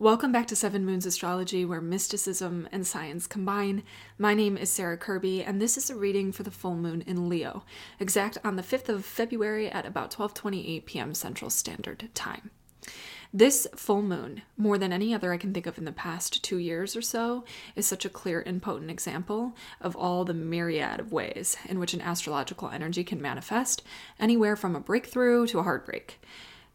Welcome 0.00 0.32
back 0.32 0.46
to 0.46 0.56
Seven 0.56 0.86
Moons 0.86 1.04
Astrology, 1.04 1.66
where 1.66 1.82
mysticism 1.82 2.66
and 2.72 2.86
science 2.86 3.26
combine. 3.26 3.82
My 4.16 4.32
name 4.32 4.56
is 4.56 4.70
Sarah 4.70 4.96
Kirby, 4.96 5.44
and 5.44 5.60
this 5.60 5.76
is 5.76 5.90
a 5.90 5.94
reading 5.94 6.32
for 6.32 6.42
the 6.42 6.50
full 6.50 6.74
moon 6.74 7.02
in 7.02 7.28
Leo, 7.28 7.64
exact 7.98 8.38
on 8.42 8.56
the 8.56 8.62
5th 8.62 8.88
of 8.88 9.04
February 9.04 9.70
at 9.70 9.84
about 9.84 10.10
12:28 10.10 10.86
p.m. 10.86 11.12
Central 11.12 11.50
Standard 11.50 12.08
Time. 12.14 12.50
This 13.30 13.66
full 13.76 14.00
moon, 14.00 14.40
more 14.56 14.78
than 14.78 14.90
any 14.90 15.12
other 15.14 15.34
I 15.34 15.36
can 15.36 15.52
think 15.52 15.66
of 15.66 15.76
in 15.76 15.84
the 15.84 15.92
past 15.92 16.42
two 16.42 16.56
years 16.56 16.96
or 16.96 17.02
so, 17.02 17.44
is 17.76 17.84
such 17.84 18.06
a 18.06 18.08
clear 18.08 18.40
and 18.40 18.62
potent 18.62 18.90
example 18.90 19.54
of 19.82 19.94
all 19.96 20.24
the 20.24 20.32
myriad 20.32 20.98
of 20.98 21.12
ways 21.12 21.58
in 21.68 21.78
which 21.78 21.92
an 21.92 22.00
astrological 22.00 22.70
energy 22.70 23.04
can 23.04 23.20
manifest, 23.20 23.82
anywhere 24.18 24.56
from 24.56 24.74
a 24.74 24.80
breakthrough 24.80 25.46
to 25.48 25.58
a 25.58 25.62
heartbreak. 25.62 26.18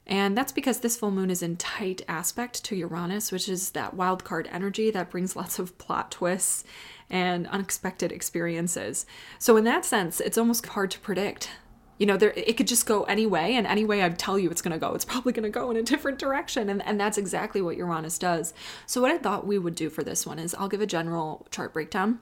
And 0.07 0.37
that's 0.37 0.51
because 0.51 0.79
this 0.79 0.97
full 0.97 1.11
moon 1.11 1.31
is 1.31 1.41
in 1.41 1.57
tight 1.57 2.03
aspect 2.07 2.63
to 2.65 2.75
Uranus, 2.75 3.31
which 3.31 3.49
is 3.49 3.71
that 3.71 3.95
wild 3.95 4.23
card 4.23 4.47
energy 4.51 4.91
that 4.91 5.09
brings 5.09 5.35
lots 5.35 5.57
of 5.57 5.77
plot 5.79 6.11
twists 6.11 6.63
and 7.09 7.47
unexpected 7.47 8.11
experiences. 8.11 9.05
So, 9.39 9.57
in 9.57 9.63
that 9.63 9.85
sense, 9.85 10.19
it's 10.19 10.37
almost 10.37 10.65
hard 10.67 10.91
to 10.91 10.99
predict. 10.99 11.49
You 11.97 12.05
know, 12.05 12.17
there 12.17 12.33
it 12.35 12.57
could 12.57 12.67
just 12.67 12.85
go 12.85 13.03
any 13.03 13.25
way, 13.25 13.55
and 13.55 13.65
any 13.65 13.85
way 13.85 14.03
I 14.03 14.09
tell 14.09 14.37
you 14.37 14.49
it's 14.51 14.61
to 14.61 14.77
go, 14.77 14.93
it's 14.93 15.05
probably 15.05 15.33
to 15.33 15.49
go 15.49 15.71
in 15.71 15.77
a 15.77 15.83
different 15.83 16.19
direction, 16.19 16.69
and 16.69 16.85
and 16.85 16.99
that's 16.99 17.17
exactly 17.17 17.61
what 17.61 17.77
Uranus 17.77 18.19
does. 18.19 18.53
So, 18.85 19.01
what 19.01 19.11
I 19.11 19.17
thought 19.17 19.47
we 19.47 19.57
would 19.57 19.75
do 19.75 19.89
for 19.89 20.03
this 20.03 20.25
one 20.25 20.37
is 20.37 20.53
I'll 20.55 20.69
give 20.69 20.81
a 20.81 20.87
general 20.87 21.47
chart 21.51 21.73
breakdown 21.73 22.19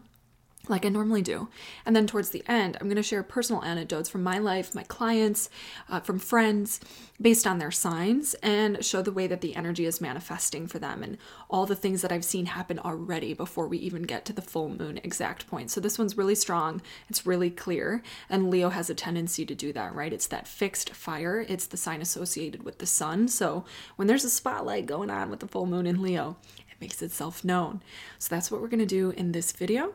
like 0.69 0.85
I 0.85 0.89
normally 0.89 1.21
do. 1.21 1.49
And 1.85 1.93
then 1.93 2.07
towards 2.07 2.29
the 2.29 2.43
end, 2.47 2.77
I'm 2.79 2.87
going 2.87 2.95
to 2.95 3.03
share 3.03 3.21
personal 3.21 3.61
anecdotes 3.63 4.07
from 4.07 4.23
my 4.23 4.37
life, 4.37 4.73
my 4.73 4.83
clients, 4.83 5.49
uh, 5.89 5.99
from 5.99 6.19
friends, 6.19 6.79
based 7.21 7.45
on 7.45 7.57
their 7.57 7.71
signs, 7.71 8.33
and 8.35 8.83
show 8.83 9.01
the 9.01 9.11
way 9.11 9.27
that 9.27 9.41
the 9.41 9.57
energy 9.57 9.85
is 9.85 9.99
manifesting 9.99 10.67
for 10.67 10.79
them 10.79 11.03
and 11.03 11.17
all 11.49 11.65
the 11.65 11.75
things 11.75 12.01
that 12.01 12.13
I've 12.13 12.23
seen 12.23 12.45
happen 12.45 12.79
already 12.79 13.33
before 13.33 13.67
we 13.67 13.77
even 13.79 14.03
get 14.03 14.23
to 14.25 14.33
the 14.33 14.41
full 14.41 14.69
moon 14.69 15.01
exact 15.03 15.47
point. 15.47 15.69
So 15.69 15.81
this 15.81 15.99
one's 15.99 16.17
really 16.17 16.35
strong, 16.35 16.81
it's 17.09 17.25
really 17.25 17.49
clear, 17.49 18.01
and 18.29 18.49
Leo 18.49 18.69
has 18.69 18.89
a 18.89 18.95
tendency 18.95 19.45
to 19.45 19.55
do 19.55 19.73
that, 19.73 19.93
right? 19.93 20.13
It's 20.13 20.27
that 20.27 20.47
fixed 20.47 20.91
fire, 20.91 21.45
it's 21.49 21.67
the 21.67 21.77
sign 21.77 22.01
associated 22.01 22.63
with 22.63 22.77
the 22.77 22.85
sun. 22.85 23.27
So 23.27 23.65
when 23.97 24.07
there's 24.07 24.23
a 24.23 24.29
spotlight 24.29 24.85
going 24.85 25.09
on 25.09 25.29
with 25.29 25.41
the 25.41 25.47
full 25.47 25.65
moon 25.65 25.85
in 25.85 26.01
Leo, 26.01 26.37
it 26.71 26.79
makes 26.79 27.01
itself 27.01 27.43
known. 27.43 27.81
So 28.17 28.33
that's 28.33 28.49
what 28.49 28.61
we're 28.61 28.69
going 28.69 28.79
to 28.79 28.85
do 28.85 29.09
in 29.11 29.33
this 29.33 29.51
video. 29.51 29.93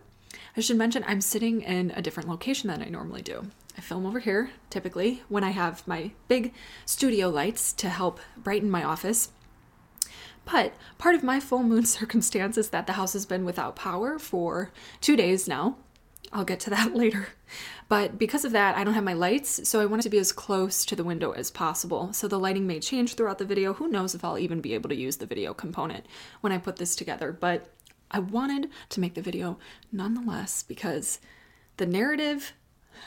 I 0.57 0.61
should 0.61 0.77
mention 0.77 1.05
I'm 1.07 1.21
sitting 1.21 1.63
in 1.63 1.93
a 1.95 2.03
different 2.03 2.29
location 2.29 2.69
than 2.69 2.83
I 2.83 2.89
normally 2.89 3.23
do. 3.23 3.47
I 3.77 3.81
film 3.81 4.07
over 4.07 4.19
here 4.19 4.51
typically 4.71 5.23
when 5.29 5.45
I 5.45 5.51
have 5.51 5.87
my 5.87 6.11
big 6.27 6.53
studio 6.85 7.29
lights 7.29 7.73
to 7.75 7.89
help 7.89 8.21
brighten 8.37 8.71
my 8.71 8.83
office. 8.83 9.31
But 10.45 10.75
part 10.97 11.15
of 11.15 11.23
my 11.23 11.41
full 11.41 11.63
moon 11.63 11.85
circumstance 11.87 12.59
is 12.59 12.71
that 12.71 12.87
the 12.87 12.95
house 12.95 13.13
has 13.13 13.27
been 13.27 13.45
without 13.45 13.77
power 13.77 14.19
for 14.19 14.73
two 15.01 15.17
days 15.17 15.47
now. 15.47 15.77
I'll 16.33 16.45
get 16.45 16.61
to 16.61 16.71
that 16.71 16.95
later. 16.97 17.29
But 17.89 18.19
because 18.19 18.45
of 18.45 18.53
that, 18.53 18.77
I 18.77 18.85
don't 18.85 18.95
have 18.95 19.05
my 19.05 19.15
lights, 19.15 19.67
so 19.69 19.81
I 19.81 19.87
wanted 19.87 20.03
to 20.03 20.11
be 20.11 20.19
as 20.19 20.33
close 20.33 20.85
to 20.85 20.97
the 20.97 21.05
window 21.05 21.33
as 21.33 21.51
possible. 21.51 22.13
So 22.13 22.29
the 22.29 22.39
lighting 22.39 22.67
may 22.67 22.81
change 22.81 23.15
throughout 23.15 23.39
the 23.39 23.47
video. 23.47 23.73
Who 23.75 23.89
knows 23.89 24.15
if 24.15 24.25
I'll 24.25 24.39
even 24.39 24.61
be 24.61 24.75
able 24.75 24.91
to 24.91 24.97
use 24.97 25.17
the 25.17 25.27
video 25.27 25.55
component 25.55 26.05
when 26.41 26.53
I 26.53 26.59
put 26.59 26.77
this 26.77 26.97
together. 26.97 27.33
But 27.33 27.73
I 28.11 28.19
wanted 28.21 28.71
to 28.91 29.01
make 29.01 29.15
the 29.15 29.23
video 29.23 29.59
nonetheless 29.93 30.63
because 30.63 31.21
the 31.77 31.87
narrative 31.87 32.53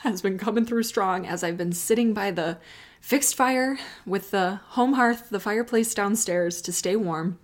has 0.02 0.22
been 0.22 0.38
coming 0.38 0.64
through 0.64 0.84
strong 0.84 1.26
as 1.26 1.44
I've 1.44 1.56
been 1.56 1.72
sitting 1.72 2.14
by 2.14 2.30
the 2.30 2.58
fixed 3.00 3.34
fire 3.34 3.78
with 4.06 4.30
the 4.30 4.60
home 4.70 4.94
hearth, 4.94 5.28
the 5.30 5.40
fireplace 5.40 5.92
downstairs 5.94 6.62
to 6.62 6.72
stay 6.72 6.96
warm. 6.96 7.38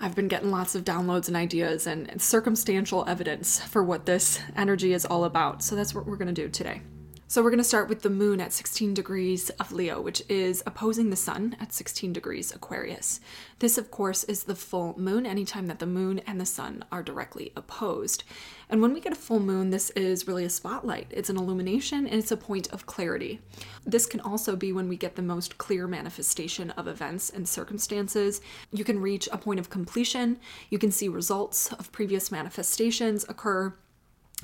I've 0.00 0.14
been 0.14 0.28
getting 0.28 0.50
lots 0.50 0.74
of 0.74 0.84
downloads 0.84 1.28
and 1.28 1.36
ideas 1.36 1.86
and 1.86 2.20
circumstantial 2.20 3.08
evidence 3.08 3.60
for 3.60 3.82
what 3.82 4.04
this 4.04 4.40
energy 4.56 4.92
is 4.92 5.06
all 5.06 5.24
about. 5.24 5.62
So 5.62 5.76
that's 5.76 5.94
what 5.94 6.06
we're 6.06 6.16
going 6.16 6.34
to 6.34 6.42
do 6.42 6.48
today. 6.48 6.82
So 7.26 7.42
we're 7.42 7.50
going 7.50 7.58
to 7.58 7.64
start 7.64 7.88
with 7.88 8.02
the 8.02 8.10
moon 8.10 8.38
at 8.38 8.52
16 8.52 8.92
degrees 8.92 9.48
of 9.50 9.72
Leo, 9.72 9.98
which 9.98 10.22
is 10.28 10.62
opposing 10.66 11.08
the 11.08 11.16
sun 11.16 11.56
at 11.58 11.72
16 11.72 12.12
degrees 12.12 12.54
Aquarius. 12.54 13.18
This, 13.60 13.78
of 13.78 13.90
course, 13.90 14.24
is 14.24 14.44
the 14.44 14.54
full 14.54 14.96
moon 14.98 15.24
anytime 15.24 15.66
that 15.66 15.78
the 15.78 15.86
moon 15.86 16.20
and 16.26 16.38
the 16.38 16.44
sun 16.44 16.84
are 16.92 17.02
directly 17.02 17.50
opposed. 17.56 18.24
And 18.68 18.82
when 18.82 18.92
we 18.92 19.00
get 19.00 19.14
a 19.14 19.16
full 19.16 19.40
moon, 19.40 19.70
this 19.70 19.88
is 19.90 20.28
really 20.28 20.44
a 20.44 20.50
spotlight. 20.50 21.06
It's 21.10 21.30
an 21.30 21.38
illumination 21.38 22.06
and 22.06 22.18
it's 22.18 22.30
a 22.30 22.36
point 22.36 22.70
of 22.72 22.84
clarity. 22.84 23.40
This 23.86 24.04
can 24.04 24.20
also 24.20 24.54
be 24.54 24.72
when 24.72 24.88
we 24.88 24.96
get 24.96 25.16
the 25.16 25.22
most 25.22 25.56
clear 25.56 25.88
manifestation 25.88 26.72
of 26.72 26.86
events 26.86 27.30
and 27.30 27.48
circumstances. 27.48 28.42
You 28.70 28.84
can 28.84 29.00
reach 29.00 29.30
a 29.32 29.38
point 29.38 29.60
of 29.60 29.70
completion, 29.70 30.38
you 30.68 30.78
can 30.78 30.92
see 30.92 31.08
results 31.08 31.72
of 31.72 31.90
previous 31.90 32.30
manifestations 32.30 33.24
occur 33.30 33.74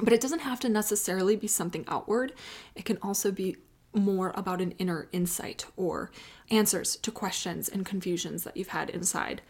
but 0.03 0.13
it 0.13 0.21
doesn't 0.21 0.41
have 0.41 0.61
to 0.61 0.69
necessarily 0.69 1.37
be 1.37 1.47
something 1.47 1.85
outward, 1.89 2.33
it 2.75 2.85
can 2.85 2.99
also 3.03 3.31
be 3.31 3.57
more 3.93 4.33
about 4.37 4.61
an 4.61 4.73
inner 4.73 5.09
insight 5.13 5.65
or 5.77 6.11
answers 6.51 6.97
to 6.97 7.11
questions 7.11 7.69
and 7.69 7.85
confusions 7.85 8.45
that 8.45 8.57
you've 8.57 8.69
had 8.69 8.91
inside. 8.91 9.43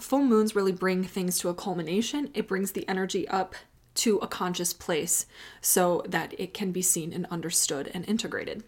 Full 0.00 0.24
moons 0.24 0.54
really 0.54 0.72
bring 0.72 1.04
things 1.04 1.38
to 1.38 1.48
a 1.48 1.54
culmination, 1.54 2.30
it 2.34 2.48
brings 2.48 2.72
the 2.72 2.88
energy 2.88 3.26
up 3.28 3.54
to 3.94 4.18
a 4.18 4.28
conscious 4.28 4.72
place 4.72 5.26
so 5.60 6.02
that 6.08 6.32
it 6.38 6.54
can 6.54 6.70
be 6.70 6.82
seen 6.82 7.12
and 7.12 7.26
understood 7.26 7.90
and 7.92 8.08
integrated. 8.08 8.62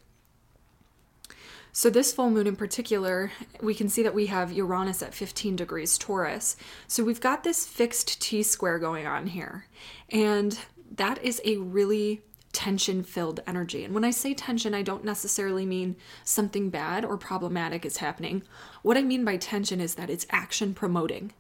So, 1.73 1.89
this 1.89 2.13
full 2.13 2.31
moon 2.31 2.49
in 2.49 2.57
particular, 2.57 3.31
we 3.63 3.75
can 3.75 3.89
see 3.89 4.03
that 4.03 4.15
we 4.15 4.27
have 4.27 4.53
Uranus 4.53 5.03
at 5.03 5.15
15 5.15 5.55
degrees 5.55 5.97
Taurus. 5.97 6.57
So, 6.89 7.05
we've 7.05 7.21
got 7.21 7.45
this 7.45 7.65
fixed 7.65 8.21
T 8.21 8.43
square 8.43 8.81
going 8.81 9.07
on 9.07 9.29
here. 9.29 9.67
And 10.09 10.59
that 10.91 11.23
is 11.23 11.41
a 11.45 11.57
really 11.59 12.23
tension 12.53 13.03
filled 13.03 13.41
energy. 13.47 13.85
And 13.85 13.95
when 13.95 14.05
I 14.05 14.11
say 14.11 14.35
tension, 14.35 14.75
I 14.75 14.83
don't 14.83 15.05
necessarily 15.05 15.65
mean 15.65 15.97
something 16.25 16.71
bad 16.71 17.05
or 17.05 17.17
problematic 17.17 17.85
is 17.85 17.99
happening. 17.99 18.43
What 18.83 18.97
I 18.97 19.03
mean 19.03 19.25
by 19.25 19.37
tension 19.37 19.81
is 19.81 19.95
that 19.95 20.11
it's 20.11 20.27
action 20.31 20.75
promoting. 20.75 21.33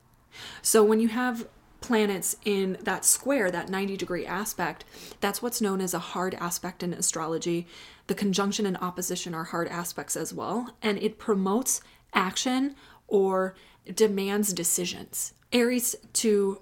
So 0.62 0.84
when 0.84 1.00
you 1.00 1.08
have 1.08 1.48
planets 1.80 2.36
in 2.44 2.78
that 2.82 3.04
square, 3.04 3.50
that 3.50 3.68
90 3.68 3.96
degree 3.96 4.26
aspect, 4.26 4.84
that's 5.20 5.42
what's 5.42 5.60
known 5.60 5.80
as 5.80 5.94
a 5.94 5.98
hard 5.98 6.34
aspect 6.34 6.82
in 6.82 6.92
astrology. 6.92 7.66
The 8.06 8.14
conjunction 8.14 8.66
and 8.66 8.76
opposition 8.76 9.34
are 9.34 9.44
hard 9.44 9.66
aspects 9.68 10.16
as 10.16 10.32
well, 10.32 10.76
and 10.82 10.98
it 10.98 11.18
promotes 11.18 11.80
action 12.12 12.76
or 13.08 13.54
demands 13.92 14.52
decisions. 14.52 15.32
Aries 15.52 15.96
to 16.14 16.60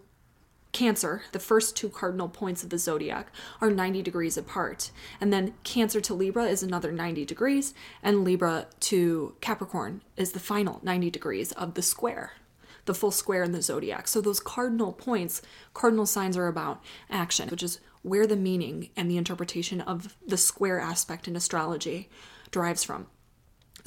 Cancer, 0.79 1.23
the 1.33 1.41
first 1.41 1.75
two 1.75 1.89
cardinal 1.89 2.29
points 2.29 2.63
of 2.63 2.71
the 2.71 2.79
zodiac, 2.79 3.33
are 3.61 3.69
90 3.69 4.01
degrees 4.01 4.39
apart. 4.39 4.93
And 5.21 5.33
then 5.33 5.55
Cancer 5.65 6.01
to 6.03 6.15
Libra 6.15 6.45
is 6.45 6.63
another 6.63 6.93
90 6.93 7.25
degrees, 7.25 7.75
and 8.01 8.23
Libra 8.23 8.69
to 8.83 9.35
Capricorn 9.41 10.03
is 10.17 10.31
the 10.31 10.39
final 10.39 10.79
90 10.85 11.11
degrees 11.11 11.51
of 11.51 11.75
the 11.75 11.83
square, 11.83 12.35
the 12.85 12.95
full 12.95 13.11
square 13.11 13.43
in 13.43 13.51
the 13.51 13.61
zodiac. 13.61 14.07
So 14.07 14.21
those 14.21 14.39
cardinal 14.39 14.93
points, 14.93 15.43
cardinal 15.75 16.07
signs 16.07 16.37
are 16.37 16.47
about 16.47 16.81
action, 17.11 17.49
which 17.49 17.65
is 17.65 17.81
where 18.03 18.29
the 18.29 18.37
meaning 18.37 18.91
and 18.97 19.11
the 19.11 19.17
interpretation 19.17 19.81
of 19.81 20.17
the 20.25 20.37
square 20.37 20.79
aspect 20.79 21.27
in 21.27 21.35
astrology 21.35 22.09
derives 22.53 22.85
from. 22.85 23.09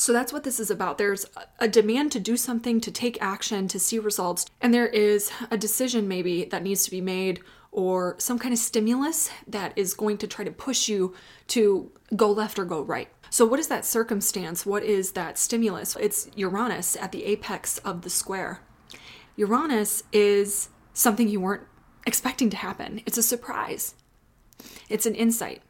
So 0.02 0.14
that's 0.14 0.34
what 0.34 0.44
this 0.44 0.60
is 0.60 0.72
about. 0.72 0.98
There's 0.98 1.28
a 1.60 1.68
demand 1.68 2.12
to 2.14 2.20
do 2.20 2.36
something, 2.36 2.82
to 2.82 2.90
take 2.90 3.22
action, 3.22 3.68
to 3.68 3.80
see 3.80 4.00
results, 4.00 4.48
and 4.60 4.74
there 4.74 4.88
is 4.88 5.32
a 5.52 5.60
decision 5.60 6.08
maybe 6.08 6.44
that 6.46 6.64
needs 6.64 6.84
to 6.86 6.90
be 6.90 7.02
made 7.02 7.40
or 7.72 8.16
some 8.18 8.40
kind 8.40 8.52
of 8.52 8.58
stimulus 8.58 9.30
that 9.46 9.74
is 9.76 9.94
going 9.94 10.18
to 10.18 10.26
try 10.26 10.44
to 10.44 10.50
push 10.50 10.90
you 10.90 11.14
to 11.50 11.92
go 12.16 12.32
left 12.32 12.58
or 12.58 12.66
go 12.66 12.82
right. 12.82 13.10
So, 13.30 13.46
what 13.46 13.60
is 13.60 13.68
that 13.68 13.86
circumstance? 13.86 14.66
What 14.66 14.82
is 14.82 15.12
that 15.12 15.38
stimulus? 15.38 15.96
It's 16.00 16.32
Uranus 16.36 16.96
at 16.96 17.12
the 17.12 17.24
apex 17.26 17.78
of 17.78 18.02
the 18.02 18.10
square. 18.10 18.62
Uranus 19.36 20.02
is 20.12 20.70
something 20.94 21.28
you 21.28 21.42
weren't 21.42 21.68
expecting 22.08 22.50
to 22.50 22.58
happen, 22.58 23.02
it's 23.06 23.20
a 23.20 23.24
surprise, 23.24 23.94
it's 24.90 25.06
an 25.06 25.14
insight. 25.14 25.62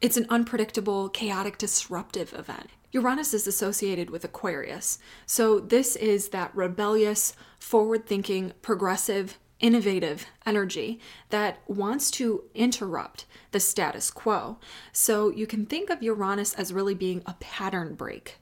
It's 0.00 0.18
an 0.18 0.26
unpredictable, 0.28 1.08
chaotic, 1.08 1.56
disruptive 1.56 2.34
event. 2.34 2.68
Uranus 2.94 3.34
is 3.34 3.48
associated 3.48 4.08
with 4.08 4.24
Aquarius. 4.24 5.00
So, 5.26 5.58
this 5.58 5.96
is 5.96 6.28
that 6.28 6.54
rebellious, 6.54 7.34
forward 7.58 8.06
thinking, 8.06 8.52
progressive, 8.62 9.36
innovative 9.58 10.26
energy 10.46 11.00
that 11.30 11.58
wants 11.66 12.08
to 12.12 12.44
interrupt 12.54 13.26
the 13.50 13.58
status 13.58 14.12
quo. 14.12 14.58
So, 14.92 15.28
you 15.30 15.44
can 15.44 15.66
think 15.66 15.90
of 15.90 16.04
Uranus 16.04 16.54
as 16.54 16.72
really 16.72 16.94
being 16.94 17.22
a 17.26 17.34
pattern 17.40 17.96
break, 17.96 18.38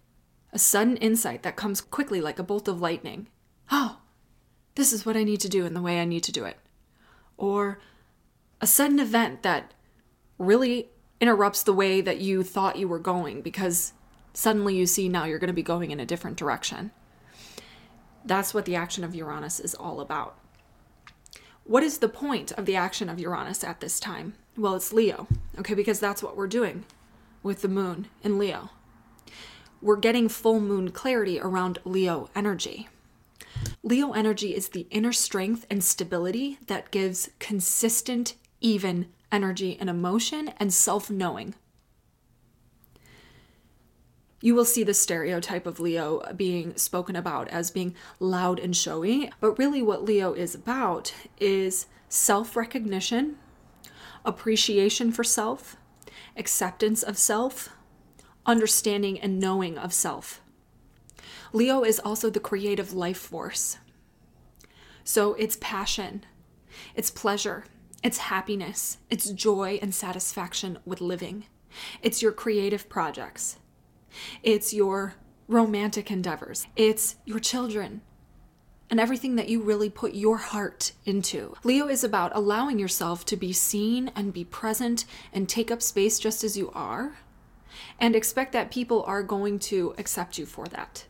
a 0.52 0.58
sudden 0.58 0.98
insight 0.98 1.43
that 1.44 1.56
comes 1.56 1.81
quickly 1.81 2.20
like 2.20 2.38
a 2.38 2.44
bolt 2.44 2.69
of 2.69 2.78
lightning. 2.78 3.28
Oh, 3.70 4.00
this 4.75 4.93
is 4.93 5.06
what 5.06 5.16
I 5.16 5.25
need 5.25 5.40
to 5.40 5.48
do 5.48 5.64
in 5.64 5.72
the 5.72 5.81
way 5.81 5.98
I 5.98 6.05
need 6.05 6.25
to 6.25 6.32
do 6.32 6.44
it. 6.44 6.58
Or 7.38 7.81
a 8.60 8.66
sudden 8.66 9.00
event 9.00 9.44
that 9.44 9.72
really 10.37 10.90
interrupts 11.22 11.62
the 11.62 11.72
way 11.72 12.02
that 12.02 12.20
you 12.20 12.43
thought 12.43 12.76
you 12.76 12.87
were 12.87 12.98
going 12.98 13.40
because 13.40 13.94
suddenly 14.32 14.76
you 14.76 14.87
see 14.87 15.08
now 15.08 15.25
you're 15.25 15.38
going 15.38 15.49
to 15.49 15.55
be 15.55 15.62
going 15.62 15.90
in 15.90 16.00
a 16.00 16.06
different 16.06 16.37
direction. 16.37 16.90
That's 18.25 18.55
what 18.55 18.64
the 18.64 18.76
action 18.76 19.05
of 19.05 19.14
Uranus 19.14 19.61
is 19.61 19.75
all 19.75 20.00
about. 20.00 20.37
What 21.64 21.82
is 21.82 21.99
the 21.99 22.08
point 22.08 22.52
of 22.52 22.67
the 22.67 22.76
action 22.76 23.08
of 23.08 23.20
Uranus 23.20 23.62
at 23.62 23.81
this 23.81 24.00
time? 24.00 24.34
Well, 24.56 24.75
it's 24.75 24.93
Leo, 24.93 25.29
okay, 25.58 25.75
because 25.75 26.00
that's 26.00 26.23
what 26.23 26.37
we're 26.37 26.49
doing 26.49 26.84
with 27.43 27.62
the 27.62 27.69
moon 27.69 28.08
in 28.23 28.38
Leo. 28.38 28.70
We're 29.81 29.96
getting 29.96 30.29
full 30.29 30.61
moon 30.61 30.90
clarity 30.90 31.40
around 31.40 31.79
Leo 31.84 32.31
energy. 32.34 32.88
Leo 33.82 34.12
energy 34.12 34.55
is 34.55 34.69
the 34.69 34.87
inner 34.90 35.12
strength 35.12 35.67
and 35.70 35.82
stability 35.82 36.58
that 36.67 36.90
gives 36.90 37.31
consistent, 37.38 38.34
even 38.61 39.06
energy 39.32 39.76
and 39.81 39.90
emotion 39.90 40.52
and 40.58 40.73
self 40.73 41.11
knowing. 41.11 41.55
You 44.43 44.56
will 44.56 44.65
see 44.65 44.83
the 44.83 44.93
stereotype 44.93 45.67
of 45.67 45.79
Leo 45.79 46.21
being 46.35 46.77
spoken 46.77 47.15
about 47.15 47.47
as 47.49 47.71
being 47.71 47.94
loud 48.19 48.59
and 48.59 48.77
showy, 48.77 49.31
but 49.41 49.56
really 49.56 49.81
what 49.81 50.05
Leo 50.05 50.33
is 50.33 50.56
about 50.56 51.15
is 51.39 51.87
self 52.09 52.56
recognition, 52.56 53.39
appreciation 54.25 55.12
for 55.12 55.23
self, 55.23 55.77
acceptance 56.37 57.05
of 57.05 57.17
self, 57.17 57.69
understanding 58.44 59.19
and 59.21 59.39
knowing 59.39 59.79
of 59.79 59.94
self. 59.94 60.43
Leo 61.53 61.85
is 61.85 62.00
also 62.00 62.29
the 62.29 62.41
creative 62.41 62.93
life 62.93 63.19
force. 63.19 63.79
So 65.05 65.35
it's 65.35 65.56
passion, 65.61 66.25
it's 66.97 67.11
pleasure, 67.12 67.65
it's 68.03 68.19
happiness, 68.19 68.99
it's 69.09 69.31
joy 69.31 69.79
and 69.81 69.94
satisfaction 69.94 70.79
with 70.85 71.00
living. 71.00 71.47
It's 72.03 72.23
your 72.23 72.33
creative 72.33 72.89
projects, 72.89 73.59
it's 74.43 74.73
your 74.73 75.14
romantic 75.49 76.11
endeavors, 76.11 76.67
it's 76.76 77.17
your 77.25 77.38
children, 77.38 78.00
and 78.91 79.00
everything 79.00 79.37
that 79.37 79.49
you 79.49 79.61
really 79.62 79.88
put 79.88 80.14
your 80.14 80.37
heart 80.37 80.93
into. 81.05 81.55
Leo 81.64 81.88
is 81.88 82.05
about 82.05 82.31
allowing 82.35 82.79
yourself 82.79 83.25
to 83.25 83.37
be 83.37 83.53
seen 83.53 84.11
and 84.14 84.32
be 84.32 84.44
present 84.44 85.05
and 85.32 85.49
take 85.49 85.70
up 85.70 85.81
space 85.81 86.19
just 86.19 86.44
as 86.44 86.56
you 86.56 86.70
are, 86.75 87.19
and 87.99 88.14
expect 88.14 88.53
that 88.53 88.70
people 88.70 89.03
are 89.06 89.23
going 89.23 89.59
to 89.59 89.94
accept 89.99 90.38
you 90.38 90.44
for 90.44 90.67
that. 90.67 91.06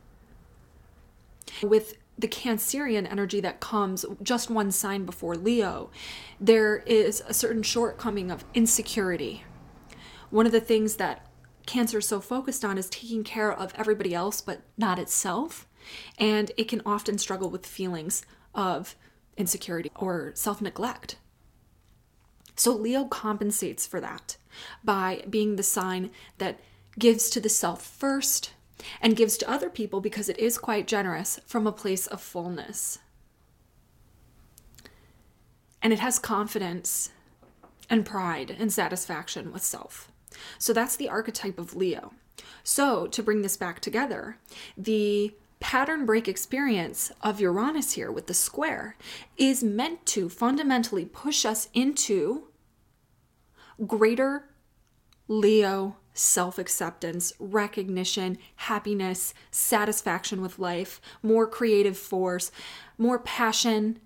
With 1.63 1.97
the 2.17 2.29
Cancerian 2.29 3.11
energy 3.11 3.41
that 3.41 3.59
comes 3.59 4.05
just 4.23 4.49
one 4.49 4.71
sign 4.71 5.05
before 5.05 5.35
Leo, 5.35 5.91
there 6.41 6.79
is 6.87 7.23
a 7.27 7.35
certain 7.35 7.63
shortcoming 7.63 8.31
of 8.31 8.45
insecurity. 8.55 9.45
One 10.31 10.47
of 10.47 10.53
the 10.53 10.61
things 10.61 10.97
that 10.97 11.27
Cancer 11.67 11.99
is 11.99 12.09
so 12.09 12.21
focused 12.21 12.65
on 12.65 12.79
is 12.79 12.89
taking 12.89 13.25
care 13.25 13.53
of 13.53 13.73
everybody 13.77 14.15
else 14.15 14.41
but 14.41 14.63
not 14.77 14.99
itself. 14.99 15.67
And 16.19 16.53
it 16.57 16.69
can 16.69 16.83
often 16.87 17.19
struggle 17.19 17.51
with 17.51 17.67
feelings 17.67 18.25
of 18.55 18.95
insecurity 19.37 19.91
or 19.95 20.33
self 20.35 20.61
neglect. 20.61 21.17
So 22.55 22.73
Leo 22.73 23.05
compensates 23.07 23.87
for 23.87 24.01
that 24.01 24.37
by 24.85 25.25
being 25.29 25.57
the 25.57 25.63
sign 25.63 26.11
that 26.39 26.61
gives 26.99 27.31
to 27.31 27.41
the 27.41 27.49
self 27.49 27.83
first 27.83 28.53
and 29.01 29.17
gives 29.17 29.37
to 29.39 29.51
other 29.51 29.71
people 29.71 30.01
because 30.01 30.29
it 30.29 30.39
is 30.39 30.59
quite 30.59 30.87
generous 30.87 31.41
from 31.47 31.67
a 31.67 31.73
place 31.73 32.07
of 32.07 32.21
fullness. 32.21 32.99
And 35.81 35.93
it 35.93 35.99
has 36.01 36.19
confidence 36.19 37.11
and 37.89 38.07
pride 38.07 38.55
and 38.59 38.73
satisfaction 38.73 39.53
with 39.53 39.63
self. 39.63 40.12
So 40.59 40.73
that's 40.73 40.97
the 40.97 41.09
archetype 41.09 41.59
of 41.59 41.75
Leo. 41.75 42.13
So, 42.65 43.07
to 43.09 43.23
bring 43.23 43.43
this 43.43 43.57
back 43.57 43.81
together, 43.81 44.39
the 44.77 45.35
pattern 45.61 46.05
break 46.07 46.27
experience 46.27 47.13
of 47.23 47.41
Uranus 47.41 47.93
here 47.93 48.11
with 48.11 48.27
the 48.27 48.35
square 48.35 48.97
is 49.37 49.63
meant 49.63 50.05
to 50.07 50.29
fundamentally 50.29 51.05
push 51.05 51.45
us 51.45 51.69
into 51.73 52.49
greater 53.87 54.49
Leo 55.29 55.97
self 56.15 56.59
acceptance, 56.59 57.33
recognition, 57.39 58.39
happiness, 58.57 59.33
satisfaction 59.51 60.43
with 60.43 60.59
life, 60.59 61.01
more 61.23 61.47
creative 61.47 61.97
force, 61.97 62.51
more 62.99 63.19
passion. 63.19 63.99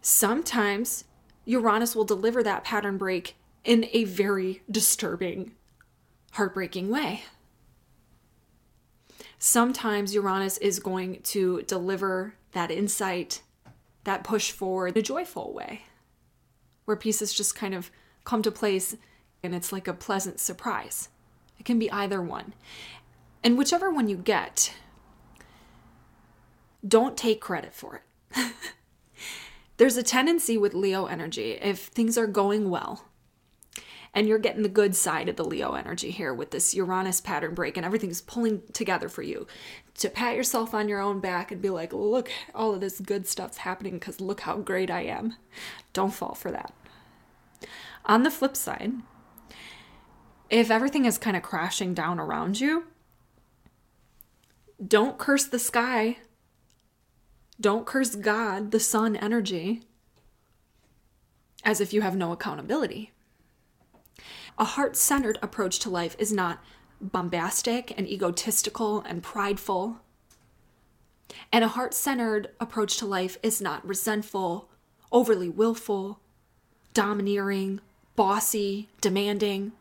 Sometimes 0.00 1.04
Uranus 1.44 1.94
will 1.94 2.04
deliver 2.04 2.42
that 2.42 2.64
pattern 2.64 2.98
break 2.98 3.36
in 3.64 3.88
a 3.92 4.04
very 4.04 4.62
disturbing, 4.70 5.52
heartbreaking 6.32 6.88
way. 6.88 7.22
Sometimes 9.38 10.14
Uranus 10.14 10.58
is 10.58 10.78
going 10.78 11.20
to 11.22 11.62
deliver 11.62 12.34
that 12.52 12.70
insight, 12.70 13.42
that 14.04 14.24
push 14.24 14.52
forward 14.52 14.88
in 14.88 14.98
a 14.98 15.02
joyful 15.02 15.52
way, 15.52 15.82
where 16.84 16.96
pieces 16.96 17.34
just 17.34 17.54
kind 17.54 17.74
of 17.74 17.90
come 18.24 18.42
to 18.42 18.50
place 18.50 18.96
and 19.42 19.54
it's 19.54 19.72
like 19.72 19.88
a 19.88 19.92
pleasant 19.92 20.38
surprise. 20.38 21.08
It 21.58 21.64
can 21.64 21.78
be 21.78 21.90
either 21.90 22.22
one. 22.22 22.54
And 23.42 23.58
whichever 23.58 23.90
one 23.90 24.08
you 24.08 24.16
get, 24.16 24.72
don't 26.86 27.16
take 27.16 27.40
credit 27.40 27.74
for 27.74 28.02
it. 28.36 28.52
There's 29.76 29.96
a 29.96 30.02
tendency 30.02 30.56
with 30.56 30.74
Leo 30.74 31.06
energy, 31.06 31.52
if 31.52 31.86
things 31.86 32.16
are 32.16 32.26
going 32.26 32.70
well, 32.70 33.08
and 34.14 34.28
you're 34.28 34.38
getting 34.38 34.62
the 34.62 34.68
good 34.68 34.94
side 34.94 35.28
of 35.28 35.36
the 35.36 35.44
Leo 35.44 35.72
energy 35.72 36.10
here 36.10 36.34
with 36.34 36.50
this 36.50 36.74
Uranus 36.74 37.20
pattern 37.20 37.54
break 37.54 37.76
and 37.76 37.86
everything's 37.86 38.20
pulling 38.20 38.62
together 38.72 39.08
for 39.08 39.22
you 39.22 39.46
to 39.94 40.10
pat 40.10 40.36
yourself 40.36 40.74
on 40.74 40.88
your 40.88 41.00
own 41.00 41.20
back 41.20 41.50
and 41.50 41.62
be 41.62 41.70
like, 41.70 41.92
look, 41.92 42.30
all 42.54 42.74
of 42.74 42.80
this 42.80 43.00
good 43.00 43.26
stuff's 43.26 43.58
happening 43.58 43.94
because 43.94 44.20
look 44.20 44.40
how 44.40 44.58
great 44.58 44.90
I 44.90 45.02
am. 45.02 45.36
Don't 45.92 46.12
fall 46.12 46.34
for 46.34 46.50
that. 46.50 46.74
On 48.04 48.22
the 48.22 48.30
flip 48.30 48.56
side, 48.56 48.92
if 50.50 50.70
everything 50.70 51.04
is 51.04 51.18
kind 51.18 51.36
of 51.36 51.42
crashing 51.42 51.94
down 51.94 52.18
around 52.18 52.60
you, 52.60 52.84
don't 54.86 55.16
curse 55.16 55.44
the 55.46 55.58
sky. 55.58 56.18
Don't 57.60 57.86
curse 57.86 58.16
God, 58.16 58.72
the 58.72 58.80
sun 58.80 59.14
energy, 59.14 59.82
as 61.64 61.80
if 61.80 61.92
you 61.92 62.02
have 62.02 62.16
no 62.16 62.32
accountability. 62.32 63.12
A 64.58 64.64
heart 64.64 64.96
centered 64.96 65.38
approach 65.42 65.78
to 65.80 65.90
life 65.90 66.16
is 66.18 66.32
not 66.32 66.62
bombastic 67.00 67.96
and 67.96 68.06
egotistical 68.06 69.00
and 69.00 69.22
prideful. 69.22 70.00
And 71.50 71.64
a 71.64 71.68
heart 71.68 71.94
centered 71.94 72.50
approach 72.60 72.96
to 72.98 73.06
life 73.06 73.38
is 73.42 73.60
not 73.60 73.86
resentful, 73.86 74.68
overly 75.10 75.48
willful, 75.48 76.20
domineering, 76.94 77.80
bossy, 78.14 78.88
demanding. 79.00 79.72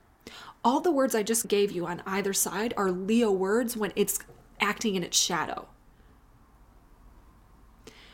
All 0.63 0.79
the 0.79 0.91
words 0.91 1.15
I 1.15 1.23
just 1.23 1.47
gave 1.47 1.71
you 1.71 1.85
on 1.85 2.01
either 2.05 2.33
side 2.33 2.73
are 2.77 2.91
Leo 2.91 3.31
words 3.31 3.75
when 3.75 3.91
it's 3.95 4.19
acting 4.59 4.95
in 4.95 5.03
its 5.03 5.17
shadow. 5.17 5.67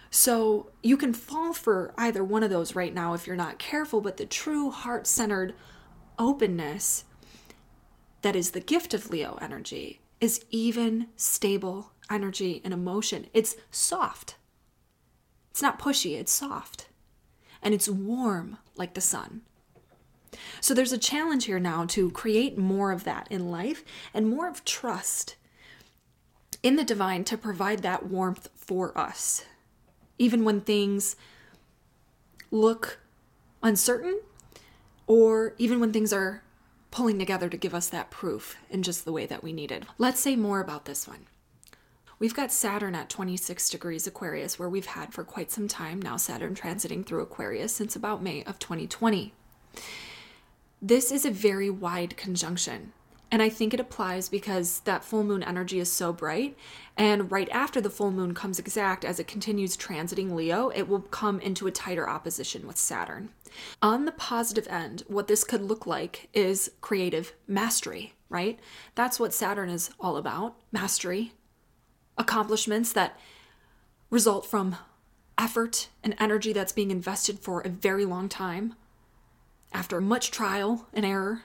So 0.10 0.72
you 0.82 0.98
can 0.98 1.13
fall 1.13 1.53
for 1.53 1.93
either 1.98 2.24
one 2.24 2.41
of 2.41 2.50
those 2.50 2.75
right 2.75 2.93
now 2.93 3.13
if 3.13 3.27
you're 3.27 3.36
not 3.36 3.60
careful, 3.60 4.01
but 4.01 4.17
the 4.17 4.25
true 4.25 4.72
heart 4.72 5.05
centered 5.05 5.53
openness 6.19 7.05
that 8.21 8.36
is 8.36 8.51
the 8.51 8.59
gift 8.59 8.93
of 8.93 9.09
Leo 9.09 9.38
energy 9.41 10.01
is 10.19 10.43
even, 10.50 11.07
stable 11.15 11.91
energy 12.09 12.62
and 12.63 12.74
emotion. 12.74 13.27
It's 13.33 13.55
soft. 13.71 14.36
It's 15.51 15.62
not 15.62 15.79
pushy, 15.79 16.19
it's 16.19 16.31
soft. 16.31 16.88
And 17.62 17.74
it's 17.74 17.89
warm 17.89 18.57
like 18.75 18.93
the 18.93 19.01
sun. 19.01 19.41
So 20.62 20.74
there's 20.74 20.91
a 20.91 20.97
challenge 20.97 21.45
here 21.45 21.59
now 21.59 21.86
to 21.86 22.12
create 22.12 22.57
more 22.57 22.91
of 22.91 23.03
that 23.05 23.27
in 23.29 23.50
life 23.50 23.83
and 24.13 24.29
more 24.29 24.47
of 24.47 24.65
trust 24.65 25.36
in 26.63 26.75
the 26.75 26.83
divine 26.83 27.24
to 27.25 27.38
provide 27.38 27.79
that 27.79 28.07
warmth 28.07 28.50
for 28.55 28.97
us. 28.97 29.45
Even 30.17 30.43
when 30.43 30.62
things 30.62 31.15
look 32.51 33.00
uncertain 33.62 34.19
or 35.08 35.56
even 35.58 35.80
when 35.80 35.92
things 35.92 36.14
are 36.14 36.44
pulling 36.92 37.18
together 37.18 37.50
to 37.50 37.58
give 37.58 37.74
us 37.74 37.90
that 37.90 38.12
proof 38.12 38.58
in 38.70 38.84
just 38.84 39.06
the 39.06 39.12
way 39.12 39.26
that 39.26 39.44
we 39.44 39.54
needed. 39.54 39.86
Let's 39.98 40.20
say 40.20 40.36
more 40.36 40.60
about 40.60 40.86
this 40.86 41.08
one. 41.08 41.26
We've 42.20 42.34
got 42.34 42.52
Saturn 42.52 42.96
at 42.96 43.10
26 43.10 43.70
degrees 43.70 44.08
Aquarius, 44.08 44.58
where 44.58 44.70
we've 44.70 44.88
had 44.88 45.14
for 45.14 45.24
quite 45.24 45.52
some 45.52 45.68
time 45.68 46.02
now 46.02 46.18
Saturn 46.18 46.56
transiting 46.56 47.06
through 47.06 47.22
Aquarius 47.22 47.74
since 47.74 47.96
about 47.96 48.24
May 48.24 48.44
of 48.44 48.58
2020. 48.58 49.34
This 50.82 51.12
is 51.12 51.26
a 51.26 51.32
very 51.32 51.70
wide 51.70 52.18
conjunction. 52.18 52.94
And 53.29 53.41
I 53.41 53.50
think 53.50 53.74
it 53.74 53.79
applies 53.79 54.29
because 54.29 54.79
that 54.81 55.03
full 55.03 55.24
moon 55.24 55.43
energy 55.43 55.79
is 55.79 55.91
so 55.91 56.13
bright. 56.13 56.57
And 56.96 57.29
right 57.29 57.50
after 57.50 57.81
the 57.81 57.89
full 57.89 58.12
moon 58.12 58.34
comes 58.34 58.57
exact, 58.57 59.03
as 59.03 59.19
it 59.19 59.27
continues 59.27 59.75
transiting 59.75 60.31
Leo, 60.34 60.69
it 60.69 60.88
will 60.88 61.01
come 61.01 61.39
into 61.41 61.67
a 61.67 61.72
tighter 61.72 62.10
opposition 62.10 62.65
with 62.65 62.77
Saturn. 62.77 63.29
On 63.81 64.05
the 64.05 64.13
positive 64.13 64.67
end, 64.69 65.03
what 65.07 65.27
this 65.27 65.43
could 65.43 65.62
look 65.62 65.86
like 65.86 66.29
is 66.34 66.72
creative 66.79 67.34
mastery, 67.48 68.13
right? 68.29 68.60
That's 68.96 69.19
what 69.19 69.34
Saturn 69.34 69.69
is 69.69 69.89
all 70.00 70.15
about 70.15 70.55
mastery, 70.72 71.34
accomplishments 72.17 72.93
that 72.93 73.19
result 74.10 74.46
from 74.46 74.77
effort 75.38 75.89
and 76.01 76.15
energy 76.17 76.53
that's 76.53 76.72
being 76.72 76.91
invested 76.91 77.39
for 77.39 77.62
a 77.62 77.69
very 77.69 78.05
long 78.05 78.29
time. 78.29 78.74
After 79.74 80.00
much 80.00 80.31
trial 80.31 80.88
and 80.93 81.05
error, 81.05 81.43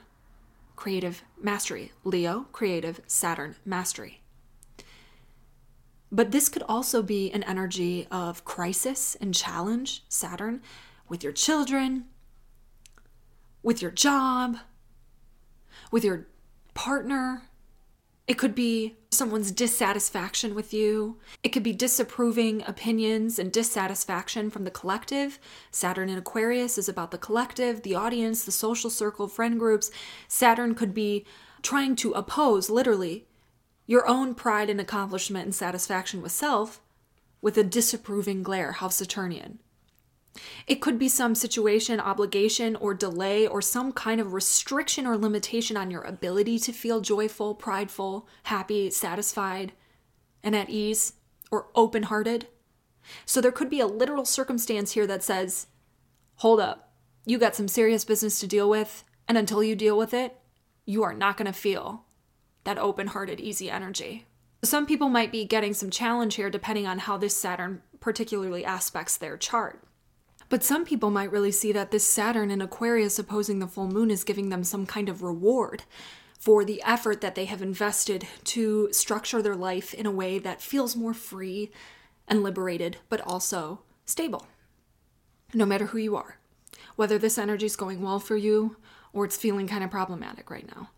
creative 0.75 1.23
mastery. 1.41 1.91
Leo, 2.03 2.47
creative, 2.51 3.01
Saturn, 3.07 3.55
mastery. 3.65 4.21
But 6.11 6.31
this 6.31 6.47
could 6.49 6.63
also 6.69 7.01
be 7.01 7.31
an 7.31 7.43
energy 7.43 8.07
of 8.11 8.45
crisis 8.45 9.15
and 9.19 9.33
challenge, 9.33 10.03
Saturn, 10.09 10.61
with 11.09 11.23
your 11.23 11.33
children, 11.33 12.05
with 13.63 13.81
your 13.81 13.91
job, 13.91 14.57
with 15.91 16.03
your 16.03 16.27
partner. 16.73 17.43
It 18.25 18.37
could 18.37 18.55
be 18.55 18.95
someone's 19.11 19.51
dissatisfaction 19.51 20.55
with 20.55 20.73
you. 20.73 21.17
It 21.43 21.49
could 21.49 21.63
be 21.63 21.73
disapproving 21.73 22.63
opinions 22.65 23.37
and 23.37 23.51
dissatisfaction 23.51 24.49
from 24.49 24.63
the 24.63 24.71
collective. 24.71 25.39
Saturn 25.71 26.09
in 26.09 26.17
Aquarius 26.17 26.77
is 26.77 26.87
about 26.87 27.11
the 27.11 27.17
collective, 27.17 27.81
the 27.81 27.95
audience, 27.95 28.45
the 28.45 28.51
social 28.51 28.89
circle, 28.89 29.27
friend 29.27 29.59
groups. 29.59 29.91
Saturn 30.27 30.73
could 30.73 30.93
be 30.93 31.25
trying 31.61 31.95
to 31.97 32.11
oppose, 32.13 32.69
literally, 32.69 33.27
your 33.85 34.07
own 34.07 34.33
pride 34.35 34.69
and 34.69 34.79
accomplishment 34.79 35.45
and 35.45 35.55
satisfaction 35.55 36.21
with 36.21 36.31
self 36.31 36.81
with 37.41 37.57
a 37.57 37.63
disapproving 37.63 38.41
glare, 38.41 38.71
House 38.71 38.95
Saturnian. 38.95 39.59
It 40.65 40.81
could 40.81 40.97
be 40.97 41.07
some 41.07 41.35
situation, 41.35 41.99
obligation, 41.99 42.75
or 42.75 42.93
delay, 42.93 43.45
or 43.45 43.61
some 43.61 43.91
kind 43.91 44.19
of 44.19 44.33
restriction 44.33 45.05
or 45.05 45.17
limitation 45.17 45.77
on 45.77 45.91
your 45.91 46.01
ability 46.01 46.57
to 46.59 46.73
feel 46.73 47.01
joyful, 47.01 47.53
prideful, 47.53 48.27
happy, 48.43 48.89
satisfied, 48.89 49.73
and 50.41 50.55
at 50.55 50.69
ease, 50.69 51.13
or 51.51 51.67
open 51.75 52.03
hearted. 52.03 52.47
So 53.25 53.41
there 53.41 53.51
could 53.51 53.69
be 53.69 53.79
a 53.79 53.87
literal 53.87 54.25
circumstance 54.25 54.93
here 54.93 55.05
that 55.07 55.23
says, 55.23 55.67
hold 56.37 56.59
up, 56.59 56.93
you 57.25 57.37
got 57.37 57.55
some 57.55 57.67
serious 57.67 58.03
business 58.03 58.39
to 58.39 58.47
deal 58.47 58.69
with, 58.69 59.03
and 59.27 59.37
until 59.37 59.63
you 59.63 59.75
deal 59.75 59.97
with 59.97 60.13
it, 60.13 60.35
you 60.85 61.03
are 61.03 61.13
not 61.13 61.37
going 61.37 61.45
to 61.45 61.53
feel 61.53 62.05
that 62.63 62.77
open 62.77 63.07
hearted, 63.07 63.39
easy 63.39 63.69
energy. 63.69 64.25
Some 64.63 64.85
people 64.85 65.09
might 65.09 65.31
be 65.31 65.45
getting 65.45 65.73
some 65.73 65.89
challenge 65.89 66.35
here 66.35 66.49
depending 66.49 66.87
on 66.87 66.99
how 66.99 67.17
this 67.17 67.35
Saturn 67.35 67.81
particularly 67.99 68.65
aspects 68.65 69.17
their 69.17 69.37
chart. 69.37 69.83
But 70.53 70.63
some 70.63 70.85
people 70.85 71.09
might 71.09 71.31
really 71.31 71.51
see 71.51 71.71
that 71.71 71.89
this 71.89 72.05
Saturn 72.05 72.51
in 72.51 72.61
Aquarius 72.61 73.17
opposing 73.17 73.57
the 73.57 73.65
full 73.65 73.87
moon 73.87 74.11
is 74.11 74.23
giving 74.23 74.49
them 74.49 74.63
some 74.63 74.85
kind 74.85 75.09
of 75.09 75.23
reward 75.23 75.81
for 76.37 76.63
the 76.63 76.79
effort 76.83 77.21
that 77.21 77.33
they 77.33 77.45
have 77.45 77.63
invested 77.63 78.27
to 78.43 78.93
structure 78.93 79.41
their 79.41 79.55
life 79.55 79.95
in 79.95 80.05
a 80.05 80.11
way 80.11 80.37
that 80.37 80.61
feels 80.61 80.95
more 80.95 81.15
free 81.15 81.71
and 82.27 82.43
liberated, 82.43 82.97
but 83.09 83.19
also 83.21 83.81
stable, 84.05 84.45
no 85.55 85.65
matter 85.65 85.87
who 85.87 85.97
you 85.97 86.15
are. 86.15 86.37
Whether 86.95 87.17
this 87.17 87.39
energy 87.39 87.65
is 87.65 87.75
going 87.75 88.03
well 88.03 88.19
for 88.19 88.37
you 88.37 88.77
or 89.11 89.25
it's 89.25 89.35
feeling 89.35 89.67
kind 89.67 89.83
of 89.83 89.89
problematic 89.89 90.51
right 90.51 90.69
now. 90.75 90.91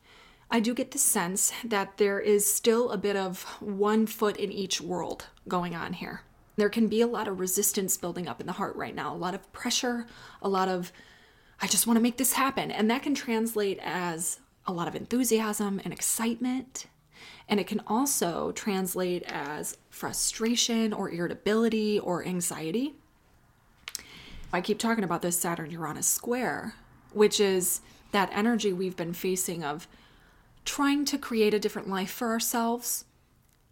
I 0.52 0.60
do 0.60 0.74
get 0.74 0.92
the 0.92 0.98
sense 0.98 1.54
that 1.64 1.96
there 1.96 2.20
is 2.20 2.54
still 2.54 2.90
a 2.90 2.98
bit 2.98 3.16
of 3.16 3.44
one 3.62 4.06
foot 4.06 4.36
in 4.36 4.52
each 4.52 4.82
world 4.82 5.28
going 5.48 5.74
on 5.74 5.94
here. 5.94 6.24
There 6.56 6.70
can 6.70 6.88
be 6.88 7.02
a 7.02 7.08
lot 7.08 7.28
of 7.28 7.40
resistance 7.40 7.98
building 7.98 8.28
up 8.28 8.40
in 8.40 8.48
the 8.48 8.54
heart 8.54 8.76
right 8.76 8.96
now, 8.96 9.14
a 9.14 9.18
lot 9.18 9.34
of 9.34 9.52
pressure, 9.52 10.08
a 10.42 10.50
lot 10.50 10.70
of, 10.70 10.92
I 11.62 11.68
just 11.68 11.86
want 11.86 11.98
to 11.98 12.04
make 12.04 12.18
this 12.18 12.34
happen. 12.34 12.72
And 12.72 12.90
that 12.90 13.04
can 13.04 13.16
translate 13.16 13.80
as 13.82 14.40
a 14.66 14.74
lot 14.74 14.88
of 14.88 14.96
enthusiasm 14.96 15.82
and 15.84 15.94
excitement. 15.94 16.88
And 17.48 17.60
it 17.60 17.68
can 17.68 17.82
also 17.88 18.52
translate 18.54 19.24
as 19.24 19.78
frustration 19.90 20.94
or 20.94 21.10
irritability 21.10 22.00
or 22.00 22.26
anxiety. 22.26 22.96
I 24.52 24.62
keep 24.62 24.80
talking 24.80 25.04
about 25.04 25.22
this 25.22 25.38
Saturn 25.38 25.72
Uranus 25.72 26.08
square, 26.08 26.76
which 27.12 27.40
is 27.40 27.82
that 28.12 28.30
energy 28.32 28.72
we've 28.72 28.96
been 28.96 29.14
facing 29.14 29.64
of 29.64 29.88
trying 30.64 31.06
to 31.06 31.18
create 31.18 31.54
a 31.54 31.60
different 31.60 31.90
life 31.90 32.12
for 32.12 32.30
ourselves 32.30 33.06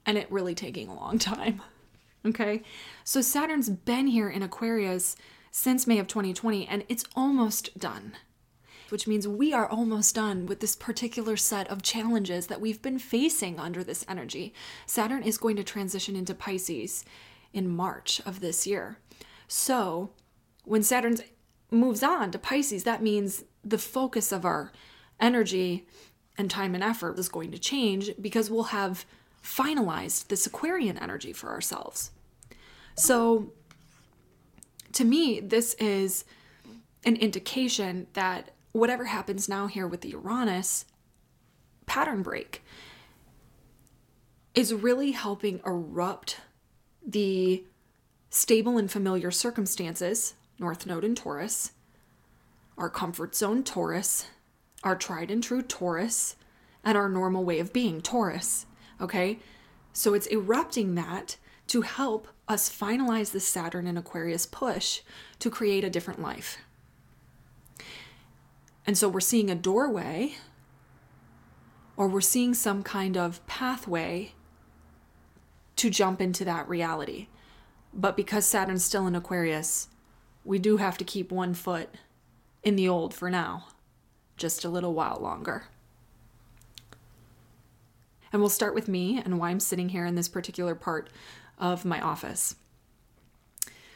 and 0.05 0.17
it 0.17 0.31
really 0.31 0.53
taking 0.53 0.89
a 0.89 0.95
long 0.95 1.17
time. 1.19 1.61
Okay. 2.25 2.63
So 3.03 3.21
Saturn's 3.21 3.69
been 3.69 4.07
here 4.07 4.29
in 4.29 4.43
Aquarius 4.43 5.15
since 5.51 5.85
May 5.85 5.99
of 5.99 6.07
2020 6.07 6.67
and 6.67 6.85
it's 6.87 7.03
almost 7.15 7.77
done, 7.77 8.13
which 8.89 9.07
means 9.07 9.27
we 9.27 9.53
are 9.53 9.67
almost 9.67 10.15
done 10.15 10.45
with 10.45 10.61
this 10.61 10.75
particular 10.75 11.35
set 11.35 11.67
of 11.69 11.81
challenges 11.81 12.47
that 12.47 12.61
we've 12.61 12.81
been 12.81 12.97
facing 12.97 13.59
under 13.59 13.83
this 13.83 14.05
energy. 14.07 14.53
Saturn 14.85 15.21
is 15.23 15.37
going 15.37 15.57
to 15.57 15.63
transition 15.63 16.15
into 16.15 16.33
Pisces 16.33 17.03
in 17.51 17.67
March 17.67 18.21
of 18.25 18.39
this 18.39 18.65
year. 18.65 18.97
So 19.47 20.11
when 20.63 20.81
Saturn 20.81 21.17
moves 21.69 22.03
on 22.03 22.31
to 22.31 22.39
Pisces, 22.39 22.85
that 22.85 23.03
means 23.03 23.43
the 23.63 23.77
focus 23.77 24.31
of 24.31 24.45
our 24.45 24.71
energy 25.19 25.85
and 26.37 26.49
time 26.49 26.73
and 26.73 26.83
effort 26.83 27.19
is 27.19 27.29
going 27.29 27.51
to 27.51 27.59
change 27.59 28.11
because 28.19 28.49
we'll 28.49 28.63
have 28.63 29.05
finalized 29.43 30.27
this 30.27 30.47
Aquarian 30.47 30.97
energy 30.97 31.33
for 31.33 31.49
ourselves. 31.49 32.11
So, 32.95 33.51
to 34.93 35.03
me, 35.03 35.39
this 35.39 35.73
is 35.75 36.25
an 37.05 37.15
indication 37.15 38.07
that 38.13 38.51
whatever 38.71 39.05
happens 39.05 39.49
now 39.49 39.67
here 39.67 39.87
with 39.87 40.01
the 40.01 40.09
Uranus 40.09 40.85
pattern 41.85 42.21
break 42.23 42.63
is 44.55 44.73
really 44.73 45.11
helping 45.11 45.59
erupt 45.65 46.37
the 47.05 47.63
stable 48.29 48.77
and 48.77 48.89
familiar 48.89 49.31
circumstances, 49.31 50.35
North 50.59 50.85
Node 50.85 51.03
in 51.03 51.15
Taurus, 51.15 51.71
our 52.77 52.89
comfort 52.89 53.35
zone 53.35 53.63
Taurus, 53.63 54.27
our 54.83 54.95
tried 54.95 55.31
and 55.31 55.43
true 55.43 55.61
Taurus, 55.61 56.35
and 56.83 56.97
our 56.97 57.09
normal 57.09 57.43
way 57.43 57.59
of 57.59 57.73
being 57.73 58.01
Taurus. 58.01 58.65
Okay? 59.01 59.39
So 59.91 60.13
it's 60.13 60.27
erupting 60.27 60.95
that 60.95 61.37
to 61.67 61.81
help 61.81 62.27
us 62.47 62.69
finalize 62.69 63.31
the 63.31 63.39
Saturn 63.39 63.87
and 63.87 63.97
Aquarius 63.97 64.45
push 64.45 65.01
to 65.39 65.49
create 65.49 65.83
a 65.83 65.89
different 65.89 66.21
life. 66.21 66.57
And 68.85 68.97
so 68.97 69.07
we're 69.07 69.21
seeing 69.21 69.49
a 69.49 69.55
doorway 69.55 70.33
or 71.95 72.07
we're 72.07 72.21
seeing 72.21 72.53
some 72.53 72.83
kind 72.83 73.15
of 73.15 73.45
pathway 73.47 74.33
to 75.77 75.89
jump 75.89 76.21
into 76.21 76.43
that 76.45 76.67
reality. 76.67 77.27
But 77.93 78.17
because 78.17 78.45
Saturn's 78.45 78.83
still 78.83 79.07
in 79.07 79.15
Aquarius, 79.15 79.89
we 80.43 80.59
do 80.59 80.77
have 80.77 80.97
to 80.97 81.03
keep 81.05 81.31
one 81.31 81.53
foot 81.53 81.89
in 82.63 82.75
the 82.75 82.89
old 82.89 83.13
for 83.13 83.29
now, 83.29 83.67
just 84.35 84.65
a 84.65 84.69
little 84.69 84.93
while 84.93 85.19
longer. 85.21 85.65
And 88.31 88.41
we'll 88.41 88.49
start 88.49 88.73
with 88.73 88.87
me 88.87 89.21
and 89.23 89.39
why 89.39 89.51
I'm 89.51 89.59
sitting 89.59 89.89
here 89.89 90.05
in 90.05 90.15
this 90.15 90.27
particular 90.27 90.73
part 90.73 91.09
of 91.63 91.85
my 91.85 92.01
office. 92.01 92.57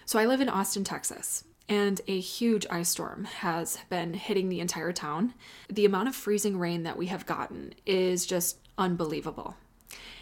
So 0.06 0.18
I 0.18 0.26
live 0.26 0.40
in 0.40 0.48
Austin, 0.48 0.86
Texas, 0.86 1.44
and 1.68 2.00
a 2.08 2.18
huge 2.18 2.66
ice 2.72 2.88
storm 2.88 3.26
has 3.26 3.78
been 3.90 4.14
hitting 4.14 4.48
the 4.48 4.62
entire 4.62 4.94
town. 4.94 5.34
The 5.70 5.84
amount 5.84 6.08
of 6.08 6.16
freezing 6.16 6.58
rain 6.58 6.84
that 6.84 6.98
we 6.98 7.08
have 7.08 7.26
gotten 7.26 7.74
is 7.86 8.26
just 8.26 8.58
unbelievable. 8.78 9.58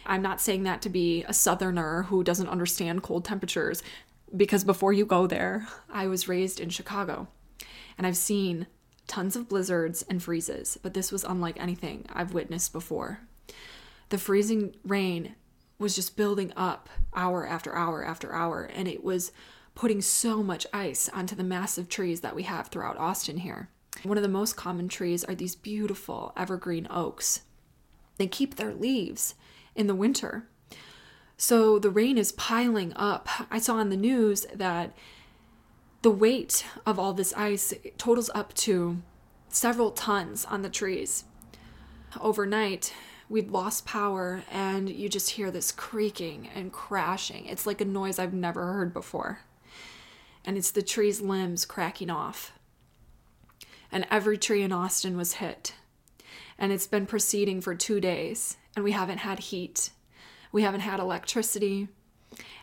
I'm 0.04 0.22
not 0.22 0.40
saying 0.40 0.64
that 0.64 0.82
to 0.82 0.88
be 0.88 1.22
a 1.28 1.32
southerner 1.32 2.02
who 2.02 2.24
doesn't 2.24 2.48
understand 2.48 3.04
cold 3.04 3.24
temperatures, 3.24 3.82
because 4.36 4.64
before 4.64 4.92
you 4.92 5.06
go 5.06 5.28
there, 5.28 5.68
I 5.88 6.08
was 6.08 6.28
raised 6.28 6.58
in 6.58 6.70
Chicago 6.70 7.28
and 7.96 8.08
I've 8.08 8.16
seen 8.16 8.66
tons 9.06 9.36
of 9.36 9.48
blizzards 9.48 10.02
and 10.10 10.20
freezes, 10.20 10.78
but 10.82 10.94
this 10.94 11.12
was 11.12 11.22
unlike 11.22 11.60
anything 11.60 12.06
I've 12.12 12.34
witnessed 12.34 12.72
before. 12.72 13.20
The 14.08 14.18
freezing 14.18 14.74
rain 14.84 15.36
was 15.78 15.94
just 15.94 16.16
building 16.16 16.52
up 16.56 16.88
hour 17.14 17.46
after 17.46 17.74
hour 17.74 18.04
after 18.04 18.32
hour, 18.32 18.64
and 18.64 18.88
it 18.88 19.04
was 19.04 19.32
putting 19.74 20.00
so 20.00 20.42
much 20.42 20.66
ice 20.72 21.08
onto 21.10 21.34
the 21.34 21.44
massive 21.44 21.88
trees 21.88 22.22
that 22.22 22.34
we 22.34 22.44
have 22.44 22.68
throughout 22.68 22.96
Austin 22.96 23.38
here. 23.38 23.68
One 24.02 24.16
of 24.16 24.22
the 24.22 24.28
most 24.28 24.56
common 24.56 24.88
trees 24.88 25.24
are 25.24 25.34
these 25.34 25.54
beautiful 25.54 26.32
evergreen 26.36 26.86
oaks. 26.90 27.42
They 28.16 28.26
keep 28.26 28.56
their 28.56 28.74
leaves 28.74 29.34
in 29.74 29.86
the 29.86 29.94
winter. 29.94 30.48
So 31.36 31.78
the 31.78 31.90
rain 31.90 32.16
is 32.16 32.32
piling 32.32 32.92
up. 32.96 33.28
I 33.50 33.58
saw 33.58 33.76
on 33.76 33.90
the 33.90 33.96
news 33.96 34.46
that 34.54 34.96
the 36.00 36.10
weight 36.10 36.64
of 36.86 36.98
all 36.98 37.12
this 37.12 37.34
ice 37.34 37.74
totals 37.98 38.30
up 38.34 38.54
to 38.54 39.02
several 39.48 39.90
tons 39.90 40.44
on 40.46 40.62
the 40.62 40.70
trees. 40.70 41.24
Overnight, 42.20 42.94
we'd 43.28 43.50
lost 43.50 43.86
power 43.86 44.42
and 44.50 44.88
you 44.88 45.08
just 45.08 45.30
hear 45.30 45.50
this 45.50 45.72
creaking 45.72 46.48
and 46.54 46.72
crashing. 46.72 47.46
It's 47.46 47.66
like 47.66 47.80
a 47.80 47.84
noise 47.84 48.18
I've 48.18 48.34
never 48.34 48.72
heard 48.72 48.92
before. 48.92 49.40
And 50.44 50.56
it's 50.56 50.70
the 50.70 50.82
tree's 50.82 51.20
limbs 51.20 51.64
cracking 51.64 52.10
off. 52.10 52.52
And 53.90 54.06
every 54.10 54.38
tree 54.38 54.62
in 54.62 54.72
Austin 54.72 55.16
was 55.16 55.34
hit. 55.34 55.74
And 56.58 56.72
it's 56.72 56.86
been 56.86 57.06
proceeding 57.06 57.60
for 57.60 57.74
two 57.74 58.00
days, 58.00 58.56
and 58.74 58.84
we 58.84 58.92
haven't 58.92 59.18
had 59.18 59.38
heat. 59.40 59.90
We 60.52 60.62
haven't 60.62 60.80
had 60.80 61.00
electricity. 61.00 61.88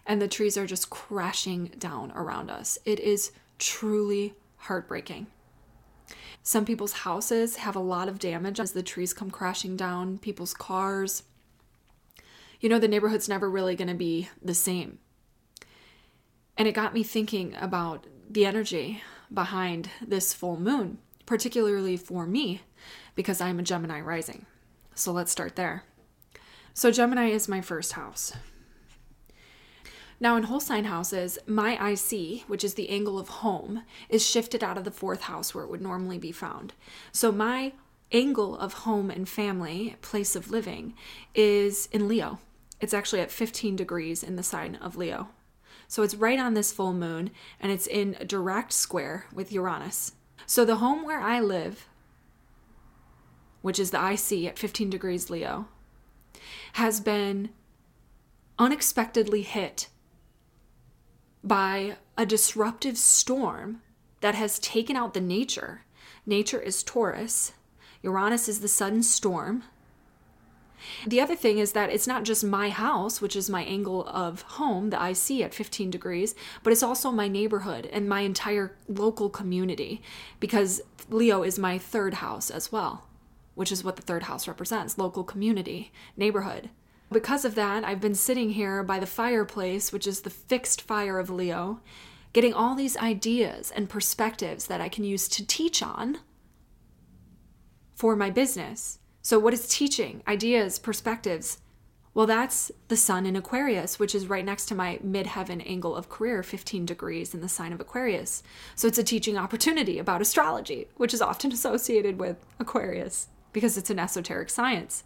and 0.06 0.22
the 0.22 0.28
trees 0.28 0.58
are 0.58 0.68
just 0.68 0.90
crashing 0.90 1.72
down 1.78 2.12
around 2.12 2.50
us. 2.50 2.78
It 2.86 3.00
is 3.00 3.32
truly 3.58 4.34
heartbreaking. 4.58 5.28
Some 6.44 6.66
people's 6.66 6.92
houses 6.92 7.56
have 7.56 7.76
a 7.76 7.80
lot 7.80 8.10
of 8.10 8.20
damage 8.20 8.60
as 8.60 8.74
the 8.74 8.84
trees 8.84 9.14
come 9.14 9.32
crashing 9.32 9.78
down, 9.78 10.18
people's 10.18 10.54
cars. 10.54 11.24
You 12.60 12.68
know, 12.68 12.80
the 12.80 12.88
neighborhood's 12.90 13.30
never 13.30 13.50
really 13.50 13.78
going 13.78 13.88
to 13.88 13.94
be 13.94 14.30
the 14.42 14.54
same. 14.54 15.00
And 16.58 16.68
it 16.68 16.74
got 16.74 16.94
me 16.94 17.02
thinking 17.02 17.56
about 17.60 18.08
the 18.30 18.46
energy 18.46 19.02
behind 19.34 19.90
this 20.06 20.34
full 20.34 20.60
moon, 20.60 20.98
particularly 21.26 21.96
for 21.96 22.26
me, 22.26 22.62
because 23.16 23.40
I'm 23.40 23.60
a 23.60 23.64
Gemini 23.64 24.02
rising. 24.02 24.46
So 24.96 25.14
let's 25.14 25.32
start 25.32 25.56
there. 25.56 25.84
So, 26.76 26.92
Gemini 26.92 27.30
is 27.30 27.48
my 27.48 27.62
first 27.62 27.94
house. 27.94 28.34
Now, 30.24 30.38
in 30.38 30.44
whole 30.44 30.62
sign 30.62 30.86
houses, 30.86 31.38
my 31.46 31.74
IC, 31.92 32.44
which 32.48 32.64
is 32.64 32.76
the 32.76 32.90
angle 32.90 33.20
of 33.20 33.28
home, 33.28 33.84
is 34.08 34.26
shifted 34.26 34.64
out 34.64 34.78
of 34.78 34.86
the 34.86 34.90
fourth 34.90 35.24
house 35.24 35.54
where 35.54 35.66
it 35.66 35.70
would 35.70 35.82
normally 35.82 36.18
be 36.18 36.32
found. 36.32 36.72
So, 37.12 37.30
my 37.30 37.74
angle 38.10 38.58
of 38.58 38.72
home 38.86 39.12
and 39.12 39.28
family, 39.28 39.98
place 40.02 40.34
of 40.34 40.50
living, 40.50 40.94
is 41.36 41.90
in 41.92 42.08
Leo. 42.08 42.40
It's 42.80 42.94
actually 42.94 43.20
at 43.20 43.32
15 43.32 43.76
degrees 43.76 44.24
in 44.24 44.38
the 44.38 44.44
sign 44.44 44.76
of 44.76 44.96
Leo. 44.96 45.28
So 45.90 46.04
it's 46.04 46.16
right 46.16 46.40
on 46.40 46.54
this 46.54 46.72
full 46.72 46.94
moon 46.94 47.32
and 47.60 47.70
it's 47.70 47.86
in 47.86 48.16
a 48.18 48.26
direct 48.26 48.72
square 48.72 49.26
with 49.34 49.52
Uranus. 49.52 50.14
So 50.46 50.64
the 50.64 50.78
home 50.78 51.04
where 51.04 51.20
I 51.20 51.42
live, 51.42 51.90
which 53.62 53.78
is 53.78 53.92
the 53.92 53.98
IC 53.98 54.46
at 54.46 54.58
15 54.58 54.90
degrees 54.90 55.30
Leo, 55.30 55.68
has 56.74 57.02
been 57.02 57.50
unexpectedly 58.58 59.42
hit 59.42 59.90
by 61.44 61.98
a 62.18 62.26
disruptive 62.26 62.98
storm 62.98 63.82
that 64.22 64.36
has 64.36 64.60
taken 64.60 64.96
out 64.96 65.14
the 65.14 65.22
nature. 65.22 65.82
Nature 66.26 66.60
is 66.60 66.84
Taurus, 66.84 67.54
Uranus 68.02 68.48
is 68.48 68.60
the 68.62 68.68
sudden 68.68 69.04
storm, 69.04 69.64
the 71.08 71.22
other 71.22 71.36
thing 71.36 71.60
is 71.60 71.74
that 71.74 71.90
it's 71.90 72.08
not 72.08 72.24
just 72.24 72.44
my 72.44 72.70
house, 72.70 73.22
which 73.22 73.36
is 73.36 73.50
my 73.50 73.64
angle 73.64 74.06
of 74.08 74.42
home 74.44 74.90
that 74.90 75.02
IC 75.02 75.42
at 75.42 75.54
15 75.54 75.90
degrees, 75.90 76.36
but 76.62 76.74
it's 76.74 76.84
also 76.84 77.12
my 77.12 77.28
neighborhood 77.28 77.88
and 77.92 78.08
my 78.08 78.22
entire 78.22 78.76
local 78.88 79.30
community 79.30 80.02
because 80.40 80.82
Leo 81.10 81.44
is 81.44 81.60
my 81.60 81.78
third 81.78 82.16
house 82.16 82.50
as 82.50 82.72
well, 82.72 83.08
which 83.56 83.72
is 83.72 83.84
what 83.84 83.96
the 83.96 84.02
third 84.02 84.24
house 84.24 84.48
represents 84.48 84.98
local 84.98 85.24
community, 85.24 85.92
neighborhood. 86.18 86.70
Because 87.14 87.46
of 87.46 87.56
that, 87.56 87.84
I've 87.86 88.02
been 88.02 88.16
sitting 88.16 88.50
here 88.52 88.84
by 88.84 89.00
the 89.00 89.06
fireplace, 89.06 89.94
which 89.94 90.08
is 90.08 90.22
the 90.22 90.30
fixed 90.30 90.82
fire 90.82 91.20
of 91.20 91.30
Leo, 91.30 91.80
getting 92.34 92.54
all 92.54 92.76
these 92.76 92.98
ideas 92.98 93.72
and 93.72 93.88
perspectives 93.88 94.68
that 94.68 94.82
I 94.82 94.90
can 94.90 95.04
use 95.04 95.30
to 95.30 95.46
teach 95.46 95.82
on 95.82 96.20
for 97.96 98.16
my 98.16 98.30
business 98.30 99.00
so, 99.26 99.40
what 99.40 99.54
is 99.54 99.70
teaching? 99.70 100.22
Ideas, 100.28 100.78
perspectives. 100.78 101.60
Well, 102.14 102.28
that's 102.28 102.74
the 102.90 102.98
sun 102.98 103.26
in 103.26 103.38
Aquarius, 103.38 103.98
which 103.98 104.14
is 104.14 104.28
right 104.28 104.44
next 104.44 104.66
to 104.66 104.76
my 104.76 105.00
midheaven 105.04 105.66
angle 105.66 105.96
of 105.96 106.10
career, 106.10 106.44
15 106.44 106.86
degrees 106.86 107.34
in 107.34 107.40
the 107.40 107.48
sign 107.48 107.72
of 107.72 107.80
Aquarius. 107.80 108.44
So, 108.76 108.86
it's 108.86 108.98
a 108.98 109.04
teaching 109.04 109.38
opportunity 109.38 109.98
about 109.98 110.22
astrology, 110.22 110.88
which 110.98 111.14
is 111.14 111.22
often 111.22 111.54
associated 111.54 112.20
with 112.20 112.46
Aquarius 112.60 113.30
because 113.54 113.78
it's 113.78 113.90
an 113.90 113.98
esoteric 113.98 114.50
science. 114.50 115.06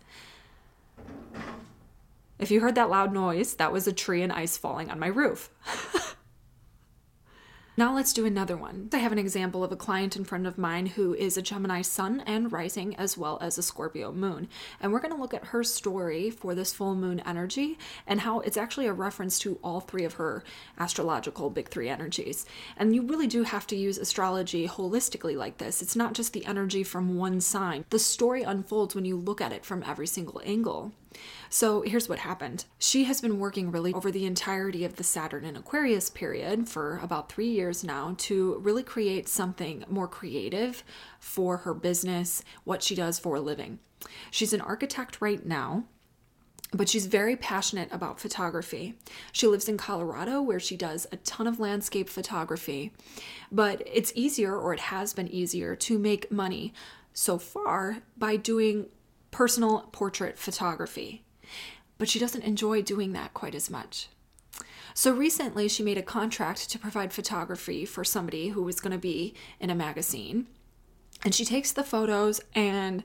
If 2.39 2.51
you 2.51 2.59
heard 2.59 2.75
that 2.75 2.89
loud 2.89 3.13
noise, 3.13 3.55
that 3.55 3.71
was 3.71 3.87
a 3.87 3.93
tree 3.93 4.21
and 4.21 4.31
ice 4.31 4.57
falling 4.57 4.89
on 4.89 4.99
my 4.99 5.07
roof. 5.07 5.49
Now 7.79 7.93
let's 7.93 8.11
do 8.11 8.25
another 8.25 8.57
one. 8.57 8.89
I 8.91 8.97
have 8.97 9.11
an 9.11 9.19
example 9.19 9.63
of 9.63 9.71
a 9.71 9.75
client 9.75 10.15
in 10.15 10.23
front 10.23 10.47
of 10.47 10.57
mine 10.57 10.87
who 10.87 11.13
is 11.13 11.37
a 11.37 11.43
Gemini 11.43 11.83
sun 11.83 12.23
and 12.25 12.51
rising 12.51 12.95
as 12.95 13.19
well 13.19 13.37
as 13.39 13.55
a 13.55 13.61
Scorpio 13.61 14.11
moon. 14.11 14.47
And 14.81 14.91
we're 14.91 14.99
going 14.99 15.13
to 15.13 15.21
look 15.21 15.35
at 15.35 15.45
her 15.49 15.63
story 15.63 16.31
for 16.31 16.55
this 16.55 16.73
full 16.73 16.95
moon 16.95 17.19
energy 17.19 17.77
and 18.07 18.21
how 18.21 18.39
it's 18.39 18.57
actually 18.57 18.87
a 18.87 18.93
reference 18.93 19.37
to 19.39 19.59
all 19.63 19.79
three 19.79 20.05
of 20.05 20.13
her 20.13 20.43
astrological 20.79 21.51
big 21.51 21.69
three 21.69 21.87
energies. 21.87 22.47
And 22.77 22.95
you 22.95 23.03
really 23.03 23.27
do 23.27 23.43
have 23.43 23.67
to 23.67 23.75
use 23.75 23.99
astrology 23.99 24.67
holistically 24.67 25.37
like 25.37 25.59
this. 25.59 25.83
It's 25.83 25.95
not 25.95 26.13
just 26.13 26.33
the 26.33 26.47
energy 26.47 26.81
from 26.81 27.15
one 27.15 27.39
sign. 27.41 27.85
The 27.91 27.99
story 27.99 28.41
unfolds 28.41 28.95
when 28.95 29.05
you 29.05 29.17
look 29.17 29.39
at 29.39 29.53
it 29.53 29.63
from 29.63 29.83
every 29.83 30.07
single 30.07 30.41
angle. 30.43 30.93
So 31.49 31.81
here's 31.81 32.09
what 32.09 32.19
happened. 32.19 32.65
She 32.79 33.05
has 33.05 33.21
been 33.21 33.39
working 33.39 33.71
really 33.71 33.93
over 33.93 34.11
the 34.11 34.25
entirety 34.25 34.83
of 34.83 34.95
the 34.95 35.03
Saturn 35.03 35.45
and 35.45 35.57
Aquarius 35.57 36.09
period 36.09 36.67
for 36.67 36.99
about 37.01 37.31
three 37.31 37.49
years 37.49 37.83
now 37.83 38.15
to 38.19 38.59
really 38.59 38.83
create 38.83 39.27
something 39.27 39.83
more 39.89 40.07
creative 40.07 40.83
for 41.19 41.57
her 41.57 41.73
business, 41.73 42.43
what 42.63 42.83
she 42.83 42.95
does 42.95 43.19
for 43.19 43.35
a 43.35 43.41
living. 43.41 43.79
She's 44.31 44.53
an 44.53 44.61
architect 44.61 45.21
right 45.21 45.45
now 45.45 45.85
but 46.73 46.89
she's 46.89 47.05
very 47.05 47.35
passionate 47.35 47.89
about 47.91 48.19
photography. 48.19 48.95
She 49.31 49.47
lives 49.47 49.69
in 49.69 49.77
Colorado 49.77 50.41
where 50.41 50.59
she 50.59 50.75
does 50.75 51.07
a 51.11 51.17
ton 51.17 51.47
of 51.47 51.59
landscape 51.59 52.09
photography, 52.09 52.91
but 53.51 53.81
it's 53.85 54.11
easier, 54.15 54.57
or 54.57 54.73
it 54.73 54.81
has 54.81 55.13
been 55.13 55.29
easier, 55.29 55.75
to 55.77 55.97
make 55.97 56.31
money 56.31 56.73
so 57.13 57.37
far 57.37 57.99
by 58.17 58.35
doing 58.35 58.87
personal 59.37 59.81
portrait 59.91 60.35
photography, 60.35 61.23
but 61.99 62.09
she 62.09 62.17
doesn't 62.17 62.43
enjoy 62.43 62.81
doing 62.81 63.13
that 63.13 63.35
quite 63.35 63.53
as 63.53 63.69
much. 63.69 64.09
So 64.95 65.13
recently, 65.13 65.67
she 65.67 65.83
made 65.83 65.99
a 65.99 66.01
contract 66.01 66.71
to 66.71 66.79
provide 66.79 67.13
photography 67.13 67.85
for 67.85 68.03
somebody 68.03 68.47
who 68.47 68.63
was 68.63 68.79
going 68.79 68.93
to 68.93 68.97
be 68.97 69.35
in 69.59 69.69
a 69.69 69.75
magazine. 69.75 70.47
And 71.23 71.35
she 71.35 71.45
takes 71.45 71.71
the 71.71 71.83
photos, 71.83 72.41
and 72.55 73.03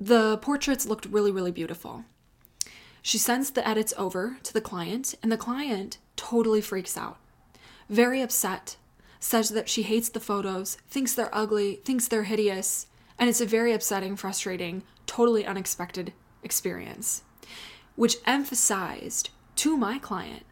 the 0.00 0.38
portraits 0.38 0.86
looked 0.86 1.06
really, 1.06 1.30
really 1.30 1.52
beautiful. 1.52 2.04
She 3.00 3.18
sends 3.18 3.50
the 3.50 3.66
edits 3.66 3.94
over 3.96 4.38
to 4.42 4.52
the 4.52 4.60
client, 4.60 5.14
and 5.22 5.30
the 5.30 5.36
client 5.36 5.98
totally 6.16 6.60
freaks 6.60 6.98
out. 6.98 7.18
Very 7.88 8.22
upset, 8.22 8.74
says 9.20 9.50
that 9.50 9.68
she 9.68 9.84
hates 9.84 10.08
the 10.08 10.18
photos, 10.18 10.78
thinks 10.90 11.14
they're 11.14 11.30
ugly, 11.32 11.76
thinks 11.84 12.08
they're 12.08 12.24
hideous, 12.24 12.88
and 13.20 13.30
it's 13.30 13.40
a 13.40 13.46
very 13.46 13.72
upsetting, 13.72 14.16
frustrating, 14.16 14.82
totally 15.06 15.46
unexpected 15.46 16.12
experience, 16.42 17.22
which 17.96 18.16
emphasized 18.26 19.30
to 19.56 19.76
my 19.76 19.98
client 19.98 20.44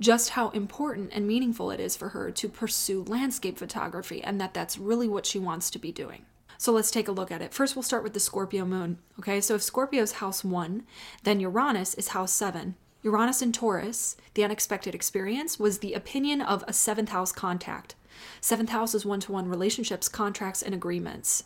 just 0.00 0.30
how 0.30 0.50
important 0.50 1.10
and 1.12 1.26
meaningful 1.26 1.70
it 1.70 1.80
is 1.80 1.96
for 1.96 2.10
her 2.10 2.30
to 2.30 2.48
pursue 2.48 3.04
landscape 3.04 3.58
photography 3.58 4.22
and 4.22 4.40
that 4.40 4.52
that's 4.52 4.78
really 4.78 5.08
what 5.08 5.26
she 5.26 5.38
wants 5.38 5.70
to 5.70 5.78
be 5.78 5.92
doing. 5.92 6.26
So 6.58 6.72
let's 6.72 6.90
take 6.90 7.08
a 7.08 7.12
look 7.12 7.30
at 7.30 7.42
it. 7.42 7.52
First, 7.52 7.74
we'll 7.74 7.82
start 7.82 8.04
with 8.04 8.12
the 8.12 8.20
Scorpio 8.20 8.64
moon. 8.64 8.98
Okay, 9.18 9.40
so 9.40 9.54
if 9.54 9.62
Scorpio 9.62 10.02
is 10.02 10.12
house 10.12 10.44
one, 10.44 10.84
then 11.22 11.40
Uranus 11.40 11.94
is 11.94 12.08
house 12.08 12.32
seven. 12.32 12.76
Uranus 13.02 13.42
in 13.42 13.52
Taurus, 13.52 14.16
the 14.34 14.44
unexpected 14.44 14.94
experience, 14.94 15.58
was 15.58 15.78
the 15.78 15.92
opinion 15.92 16.40
of 16.40 16.64
a 16.66 16.72
seventh 16.72 17.10
house 17.10 17.32
contact. 17.32 17.96
Seventh 18.40 18.70
house 18.70 18.94
is 18.94 19.04
one 19.04 19.20
to 19.20 19.32
one 19.32 19.48
relationships, 19.48 20.08
contracts, 20.08 20.62
and 20.62 20.74
agreements. 20.74 21.44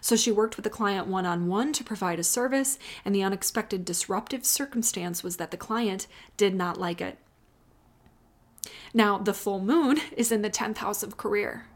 So 0.00 0.16
she 0.16 0.32
worked 0.32 0.56
with 0.56 0.64
the 0.64 0.70
client 0.70 1.06
one 1.06 1.26
on 1.26 1.46
one 1.46 1.72
to 1.74 1.84
provide 1.84 2.18
a 2.18 2.24
service, 2.24 2.78
and 3.04 3.14
the 3.14 3.22
unexpected 3.22 3.84
disruptive 3.84 4.44
circumstance 4.44 5.22
was 5.22 5.36
that 5.36 5.50
the 5.50 5.56
client 5.56 6.06
did 6.36 6.54
not 6.54 6.78
like 6.78 7.00
it. 7.00 7.18
Now, 8.94 9.18
the 9.18 9.34
full 9.34 9.60
moon 9.60 9.98
is 10.16 10.32
in 10.32 10.42
the 10.42 10.50
10th 10.50 10.78
house 10.78 11.02
of 11.02 11.16
career. 11.16 11.66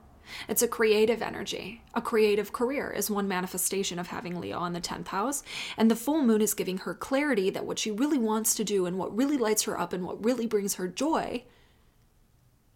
It's 0.48 0.62
a 0.62 0.68
creative 0.68 1.22
energy. 1.22 1.82
A 1.94 2.02
creative 2.02 2.52
career 2.52 2.90
is 2.90 3.10
one 3.10 3.28
manifestation 3.28 3.98
of 3.98 4.08
having 4.08 4.40
Leo 4.40 4.58
on 4.58 4.72
the 4.72 4.80
10th 4.80 5.08
house. 5.08 5.42
And 5.76 5.90
the 5.90 5.96
full 5.96 6.22
moon 6.22 6.40
is 6.40 6.54
giving 6.54 6.78
her 6.78 6.94
clarity 6.94 7.50
that 7.50 7.64
what 7.64 7.78
she 7.78 7.90
really 7.90 8.18
wants 8.18 8.54
to 8.56 8.64
do 8.64 8.86
and 8.86 8.98
what 8.98 9.16
really 9.16 9.36
lights 9.36 9.62
her 9.64 9.78
up 9.78 9.92
and 9.92 10.04
what 10.04 10.24
really 10.24 10.46
brings 10.46 10.74
her 10.74 10.88
joy 10.88 11.44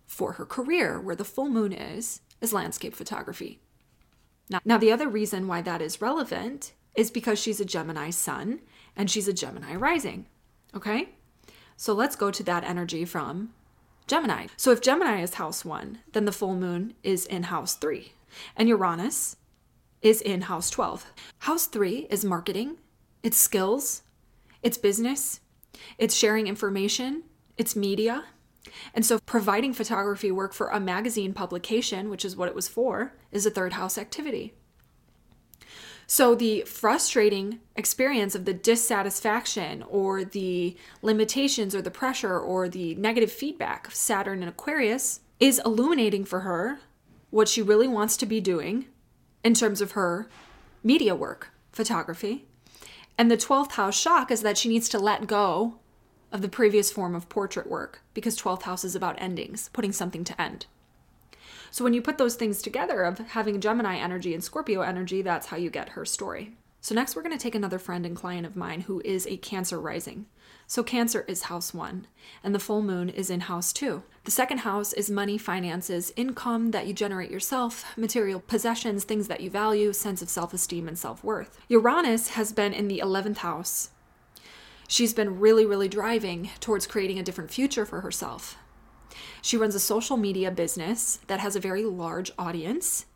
for 0.07 0.35
her 0.35 0.47
career, 0.47 1.01
where 1.01 1.17
the 1.17 1.25
full 1.25 1.49
moon 1.49 1.73
is, 1.73 2.21
is 2.41 2.53
landscape 2.53 2.95
photography. 2.95 3.61
Now, 4.65 4.79
the 4.79 4.93
other 4.93 5.09
reason 5.09 5.47
why 5.47 5.63
that 5.63 5.81
is 5.81 6.01
relevant 6.01 6.73
is 6.95 7.11
because 7.11 7.39
she's 7.39 7.61
a 7.61 7.65
Gemini 7.65 8.11
sun 8.11 8.61
and 8.97 9.11
she's 9.11 9.29
a 9.29 9.33
Gemini 9.33 9.75
rising. 9.77 10.27
Okay? 10.75 11.11
So 11.77 11.93
let's 11.93 12.17
go 12.17 12.31
to 12.31 12.43
that 12.43 12.65
energy 12.65 13.05
from 13.05 13.51
Gemini. 14.07 14.49
So 14.57 14.73
if 14.73 14.81
Gemini 14.81 15.23
is 15.23 15.35
house 15.35 15.65
one, 15.65 16.01
then 16.13 16.25
the 16.25 16.33
full 16.33 16.57
moon 16.57 16.95
is 17.03 17.27
in 17.27 17.45
house 17.45 17.75
three, 17.77 18.13
and 18.57 18.69
Uranus 18.69 19.37
is 20.03 20.21
in 20.21 20.43
house 20.43 20.69
12. 20.71 21.07
House 21.41 21.67
three 21.67 22.07
is 22.11 22.25
marketing, 22.25 22.79
it's 23.23 23.37
skills, 23.37 24.03
it's 24.63 24.79
business, 24.79 25.41
it's 25.97 26.15
sharing 26.15 26.47
information, 26.47 27.23
it's 27.57 27.77
media, 27.77 28.25
and 28.95 29.05
so, 29.07 29.19
providing 29.21 29.73
photography 29.73 30.31
work 30.31 30.53
for 30.53 30.69
a 30.69 30.81
magazine 30.81 31.33
publication, 31.33 32.11
which 32.11 32.25
is 32.25 32.37
what 32.37 32.49
it 32.49 32.55
was 32.55 32.69
for, 32.69 33.15
is 33.33 33.47
a 33.47 33.51
third 33.51 33.75
house 33.75 33.97
activity. 33.97 34.53
So, 36.07 36.35
the 36.35 36.63
frustrating 36.63 37.61
experience 37.77 38.35
of 38.35 38.45
the 38.45 38.53
dissatisfaction 38.53 39.85
or 39.89 40.25
the 40.25 40.77
limitations 41.03 41.75
or 41.75 41.83
the 41.83 41.91
pressure 41.91 42.39
or 42.39 42.69
the 42.69 42.95
negative 42.97 43.33
feedback 43.33 43.87
of 43.87 43.95
Saturn 43.95 44.41
and 44.41 44.49
Aquarius 44.49 45.21
is 45.39 45.61
illuminating 45.65 46.25
for 46.25 46.41
her 46.41 46.81
what 47.31 47.49
she 47.49 47.63
really 47.63 47.89
wants 47.89 48.17
to 48.19 48.27
be 48.27 48.41
doing 48.41 48.87
in 49.43 49.55
terms 49.55 49.81
of 49.81 49.93
her 49.93 50.29
media 50.83 51.15
work, 51.15 51.53
photography. 51.73 52.45
And 53.17 53.31
the 53.31 53.37
12th 53.37 53.73
house 53.73 53.99
shock 53.99 54.31
is 54.31 54.43
that 54.43 54.59
she 54.59 54.69
needs 54.69 54.89
to 54.91 54.99
let 54.99 55.27
go 55.27 55.80
of 56.33 56.43
the 56.43 56.49
previous 56.49 56.91
form 56.91 57.15
of 57.15 57.29
portrait 57.29 57.69
work 57.69 58.03
because 58.15 58.39
12th 58.39 58.63
house 58.63 58.85
is 58.85 58.95
about 58.95 59.21
endings, 59.21 59.71
putting 59.73 59.93
something 59.93 60.25
to 60.25 60.41
end. 60.41 60.67
So 61.71 61.85
when 61.85 61.95
you 61.95 62.03
put 62.03 62.19
those 62.19 62.35
things 62.35 62.63
together 62.63 63.03
of 63.03 63.19
having 63.19 63.61
Gemini 63.61 63.97
energy 63.97 64.35
and 64.35 64.43
Scorpio 64.43 64.81
energy, 64.81 65.23
that's 65.23 65.47
how 65.47 65.57
you 65.57 65.71
get 65.71 65.91
her 65.91 66.05
story. 66.05 66.57
So 66.81 66.95
next 66.95 67.15
we're 67.15 67.23
going 67.23 67.37
to 67.37 67.43
take 67.43 67.55
another 67.55 67.79
friend 67.79 68.07
and 68.07 68.17
client 68.17 68.47
of 68.47 68.57
mine 68.57 68.83
who 68.83 69.03
is 69.05 69.27
a 69.27 69.37
Cancer 69.37 69.79
rising. 69.79 70.27
So 70.67 70.83
Cancer 70.83 71.25
is 71.29 71.45
house 71.45 71.75
1 71.75 72.07
and 72.43 72.55
the 72.55 72.59
full 72.59 72.81
moon 72.81 73.09
is 73.09 73.29
in 73.29 73.41
house 73.41 73.73
2. 73.73 74.03
The 74.25 74.31
second 74.31 74.59
house 74.59 74.93
is 74.93 75.11
money, 75.11 75.37
finances, 75.37 76.13
income 76.17 76.71
that 76.71 76.87
you 76.87 76.95
generate 76.95 77.31
yourself, 77.31 77.85
material 77.97 78.41
possessions, 78.41 79.05
things 79.05 79.29
that 79.29 79.41
you 79.41 79.51
value, 79.51 79.93
sense 79.93 80.23
of 80.23 80.31
self-esteem 80.31 80.89
and 80.89 80.99
self-worth. 80.99 81.59
Uranus 81.69 82.31
has 82.31 82.53
been 82.53 82.73
in 82.73 82.89
the 82.89 83.03
11th 83.05 83.39
house. 83.39 83.91
She's 84.91 85.15
been 85.15 85.39
really 85.39 85.65
really 85.65 85.87
driving 85.87 86.51
towards 86.59 86.85
creating 86.85 87.21
a 87.21 87.23
different 87.23 87.53
future 87.53 87.87
for 87.87 88.01
herself. 88.01 88.57
She 89.41 89.57
runs 89.57 89.77
a 89.77 89.81
social 89.81 90.17
media 90.17 90.51
business 90.51 91.21
that 91.29 91.39
has 91.39 91.55
a 91.55 91.61
very 91.61 91.85
large 91.85 92.33
audience, 92.37 93.07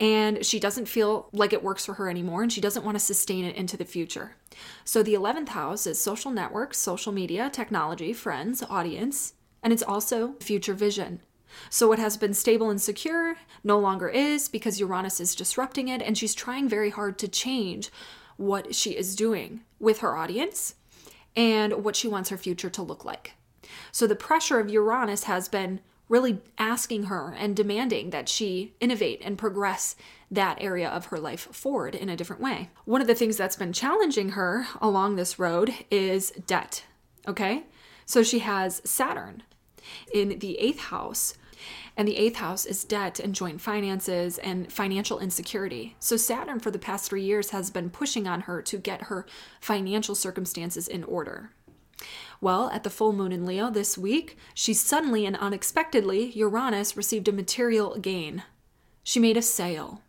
and 0.00 0.44
she 0.44 0.58
doesn't 0.58 0.88
feel 0.88 1.28
like 1.32 1.52
it 1.52 1.62
works 1.62 1.86
for 1.86 1.94
her 1.94 2.10
anymore, 2.10 2.42
and 2.42 2.52
she 2.52 2.60
doesn't 2.60 2.84
want 2.84 2.96
to 2.96 3.04
sustain 3.04 3.44
it 3.44 3.54
into 3.54 3.76
the 3.76 3.84
future. 3.84 4.34
So, 4.84 5.04
the 5.04 5.14
11th 5.14 5.50
house 5.50 5.86
is 5.86 6.02
social 6.02 6.32
networks, 6.32 6.78
social 6.78 7.12
media, 7.12 7.48
technology, 7.48 8.12
friends, 8.12 8.64
audience, 8.68 9.34
and 9.62 9.72
it's 9.72 9.84
also 9.84 10.34
future 10.40 10.74
vision. 10.74 11.20
So, 11.70 11.86
what 11.86 12.00
has 12.00 12.16
been 12.16 12.34
stable 12.34 12.70
and 12.70 12.82
secure 12.82 13.36
no 13.62 13.78
longer 13.78 14.08
is 14.08 14.48
because 14.48 14.80
Uranus 14.80 15.20
is 15.20 15.36
disrupting 15.36 15.86
it, 15.86 16.02
and 16.02 16.18
she's 16.18 16.34
trying 16.34 16.68
very 16.68 16.90
hard 16.90 17.20
to 17.20 17.28
change 17.28 17.88
what 18.36 18.74
she 18.74 18.96
is 18.96 19.14
doing 19.14 19.60
with 19.78 20.00
her 20.00 20.16
audience 20.16 20.74
and 21.36 21.84
what 21.84 21.96
she 21.96 22.08
wants 22.08 22.30
her 22.30 22.38
future 22.38 22.70
to 22.70 22.82
look 22.82 23.04
like. 23.04 23.34
So 23.92 24.06
the 24.06 24.16
pressure 24.16 24.58
of 24.58 24.70
Uranus 24.70 25.24
has 25.24 25.48
been 25.48 25.80
really 26.08 26.40
asking 26.58 27.04
her 27.04 27.32
and 27.38 27.54
demanding 27.54 28.10
that 28.10 28.28
she 28.28 28.74
innovate 28.80 29.22
and 29.24 29.38
progress 29.38 29.94
that 30.30 30.60
area 30.60 30.88
of 30.88 31.06
her 31.06 31.18
life 31.18 31.48
forward 31.52 31.94
in 31.94 32.08
a 32.08 32.16
different 32.16 32.42
way. 32.42 32.68
One 32.84 33.00
of 33.00 33.06
the 33.06 33.14
things 33.14 33.36
that's 33.36 33.56
been 33.56 33.72
challenging 33.72 34.30
her 34.30 34.66
along 34.80 35.14
this 35.14 35.38
road 35.38 35.72
is 35.90 36.32
debt. 36.46 36.84
Okay? 37.28 37.64
So 38.06 38.24
she 38.24 38.40
has 38.40 38.82
Saturn 38.84 39.44
in 40.12 40.40
the 40.40 40.58
eighth 40.58 40.80
house. 40.80 41.34
And 41.96 42.06
the 42.06 42.16
eighth 42.16 42.36
house 42.36 42.66
is 42.66 42.84
debt 42.84 43.20
and 43.20 43.34
joint 43.34 43.60
finances 43.60 44.38
and 44.38 44.72
financial 44.72 45.18
insecurity. 45.18 45.96
So, 45.98 46.16
Saturn 46.16 46.60
for 46.60 46.70
the 46.70 46.78
past 46.78 47.08
three 47.08 47.22
years 47.22 47.50
has 47.50 47.70
been 47.70 47.90
pushing 47.90 48.26
on 48.26 48.42
her 48.42 48.62
to 48.62 48.78
get 48.78 49.02
her 49.02 49.26
financial 49.60 50.14
circumstances 50.14 50.88
in 50.88 51.04
order. 51.04 51.50
Well, 52.40 52.70
at 52.70 52.84
the 52.84 52.90
full 52.90 53.12
moon 53.12 53.32
in 53.32 53.44
Leo 53.44 53.70
this 53.70 53.98
week, 53.98 54.38
she 54.54 54.72
suddenly 54.72 55.26
and 55.26 55.36
unexpectedly, 55.36 56.30
Uranus 56.32 56.96
received 56.96 57.28
a 57.28 57.32
material 57.32 57.98
gain. 57.98 58.44
She 59.02 59.20
made 59.20 59.36
a 59.36 59.42
sale. 59.42 60.02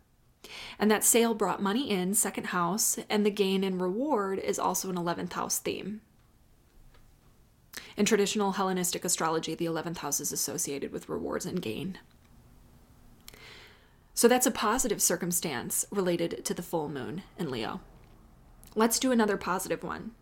And 0.78 0.90
that 0.90 1.04
sale 1.04 1.34
brought 1.34 1.62
money 1.62 1.90
in, 1.90 2.14
second 2.14 2.46
house, 2.48 2.98
and 3.08 3.24
the 3.24 3.30
gain 3.30 3.62
and 3.62 3.80
reward 3.80 4.38
is 4.38 4.58
also 4.58 4.90
an 4.90 4.96
11th 4.96 5.32
house 5.34 5.58
theme. 5.58 6.00
In 7.96 8.04
traditional 8.04 8.52
Hellenistic 8.52 9.04
astrology, 9.04 9.54
the 9.54 9.66
11th 9.66 9.98
house 9.98 10.20
is 10.20 10.32
associated 10.32 10.92
with 10.92 11.08
rewards 11.08 11.46
and 11.46 11.60
gain. 11.60 11.98
So 14.14 14.28
that's 14.28 14.46
a 14.46 14.50
positive 14.50 15.00
circumstance 15.00 15.86
related 15.90 16.44
to 16.44 16.54
the 16.54 16.62
full 16.62 16.88
moon 16.88 17.22
in 17.38 17.50
Leo. 17.50 17.80
Let's 18.74 18.98
do 18.98 19.12
another 19.12 19.36
positive 19.36 19.82
one. 19.82 20.12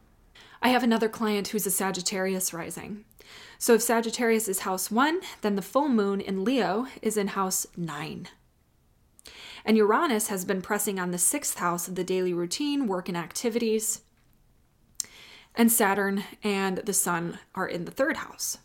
I 0.62 0.68
have 0.68 0.82
another 0.82 1.08
client 1.08 1.48
who's 1.48 1.66
a 1.66 1.70
Sagittarius 1.70 2.52
rising. 2.52 3.04
So 3.58 3.74
if 3.74 3.82
Sagittarius 3.82 4.48
is 4.48 4.60
house 4.60 4.90
one, 4.90 5.20
then 5.40 5.56
the 5.56 5.62
full 5.62 5.88
moon 5.88 6.20
in 6.20 6.44
Leo 6.44 6.86
is 7.02 7.16
in 7.16 7.28
house 7.28 7.66
nine. 7.76 8.28
And 9.64 9.76
Uranus 9.76 10.28
has 10.28 10.44
been 10.44 10.62
pressing 10.62 10.98
on 10.98 11.10
the 11.10 11.18
sixth 11.18 11.58
house 11.58 11.88
of 11.88 11.94
the 11.94 12.04
daily 12.04 12.32
routine, 12.32 12.86
work, 12.86 13.08
and 13.08 13.16
activities. 13.16 14.02
And 15.60 15.70
Saturn 15.70 16.24
and 16.42 16.78
the 16.78 16.94
Sun 16.94 17.38
are 17.54 17.68
in 17.68 17.84
the 17.84 17.90
third 17.90 18.16
house. 18.16 18.56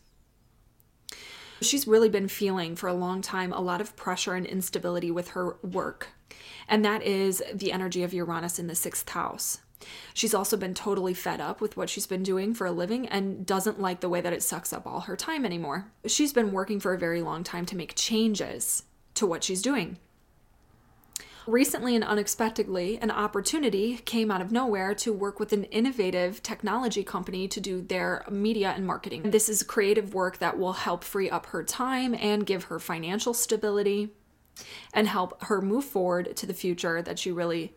She's 1.60 1.86
really 1.86 2.08
been 2.08 2.30
feeling 2.30 2.78
for 2.78 2.88
a 2.88 2.94
long 2.94 3.22
time 3.22 3.52
a 3.52 3.60
lot 3.60 3.82
of 3.82 3.98
pressure 3.98 4.34
and 4.34 4.46
instability 4.46 5.12
with 5.12 5.32
her 5.32 5.58
work. 5.62 6.08
And 6.70 6.86
that 6.86 7.04
is 7.04 7.44
the 7.54 7.74
energy 7.74 8.02
of 8.04 8.14
Uranus 8.14 8.60
in 8.60 8.68
the 8.68 8.76
sixth 8.76 9.10
house. 9.10 9.58
She's 10.14 10.34
also 10.34 10.56
been 10.56 10.74
totally 10.74 11.14
fed 11.14 11.42
up 11.42 11.60
with 11.60 11.76
what 11.76 11.90
she's 11.90 12.08
been 12.08 12.24
doing 12.24 12.54
for 12.54 12.66
a 12.66 12.72
living 12.72 13.10
and 13.10 13.46
doesn't 13.46 13.82
like 13.82 14.00
the 14.00 14.08
way 14.08 14.22
that 14.22 14.32
it 14.32 14.42
sucks 14.42 14.72
up 14.72 14.88
all 14.88 15.02
her 15.02 15.18
time 15.18 15.44
anymore. 15.44 15.92
She's 16.06 16.32
been 16.32 16.54
working 16.54 16.80
for 16.80 16.94
a 16.94 16.98
very 16.98 17.22
long 17.22 17.44
time 17.44 17.66
to 17.66 17.76
make 17.76 17.96
changes 17.96 18.84
to 19.16 19.28
what 19.28 19.44
she's 19.44 19.62
doing. 19.62 19.98
Recently 21.48 21.94
and 21.94 22.04
unexpectedly, 22.04 22.98
an 22.98 23.12
opportunity 23.12 23.98
came 23.98 24.32
out 24.32 24.42
of 24.42 24.52
nowhere 24.52 24.96
to 24.96 25.14
work 25.14 25.40
with 25.40 25.54
an 25.54 25.66
innovative 25.66 26.42
technology 26.42 27.04
company 27.04 27.48
to 27.48 27.62
do 27.62 27.84
their 27.84 28.26
media 28.32 28.74
and 28.76 28.88
marketing. 28.88 29.30
This 29.30 29.48
is 29.48 29.62
creative 29.62 30.16
work 30.16 30.40
that 30.40 30.58
will 30.58 30.74
help 30.74 31.04
free 31.04 31.30
up 31.30 31.46
her 31.48 31.64
time 31.64 32.16
and 32.16 32.48
give 32.48 32.66
her 32.66 32.80
financial 32.80 33.36
stability 33.36 34.10
and 34.92 35.08
help 35.08 35.44
her 35.44 35.62
move 35.62 35.86
forward 35.86 36.36
to 36.36 36.48
the 36.48 36.54
future 36.54 37.04
that 37.04 37.20
she 37.20 37.32
really 37.32 37.76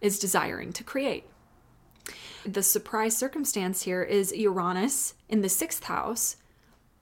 is 0.00 0.18
desiring 0.18 0.72
to 0.72 0.82
create. 0.82 1.24
The 2.44 2.64
surprise 2.64 3.16
circumstance 3.16 3.82
here 3.82 4.02
is 4.02 4.32
Uranus 4.32 5.14
in 5.28 5.40
the 5.40 5.48
sixth 5.48 5.84
house 5.84 6.36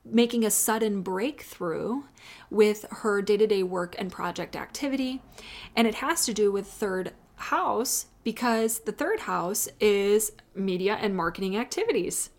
making 0.04 0.44
a 0.44 0.50
sudden 0.50 1.02
breakthrough 1.02 2.02
with 2.50 2.84
her 2.90 3.22
day 3.22 3.36
to 3.36 3.46
day 3.46 3.62
work 3.62 3.94
and 3.98 4.10
project 4.10 4.56
activity. 4.56 5.22
And 5.76 5.86
it 5.86 5.96
has 5.96 6.24
to 6.26 6.34
do 6.34 6.50
with 6.50 6.66
third 6.66 7.12
house 7.36 8.06
because 8.24 8.80
the 8.80 8.92
third 8.92 9.20
house 9.20 9.68
is 9.80 10.32
media 10.54 10.98
and 11.00 11.16
marketing 11.16 11.56
activities. 11.56 12.30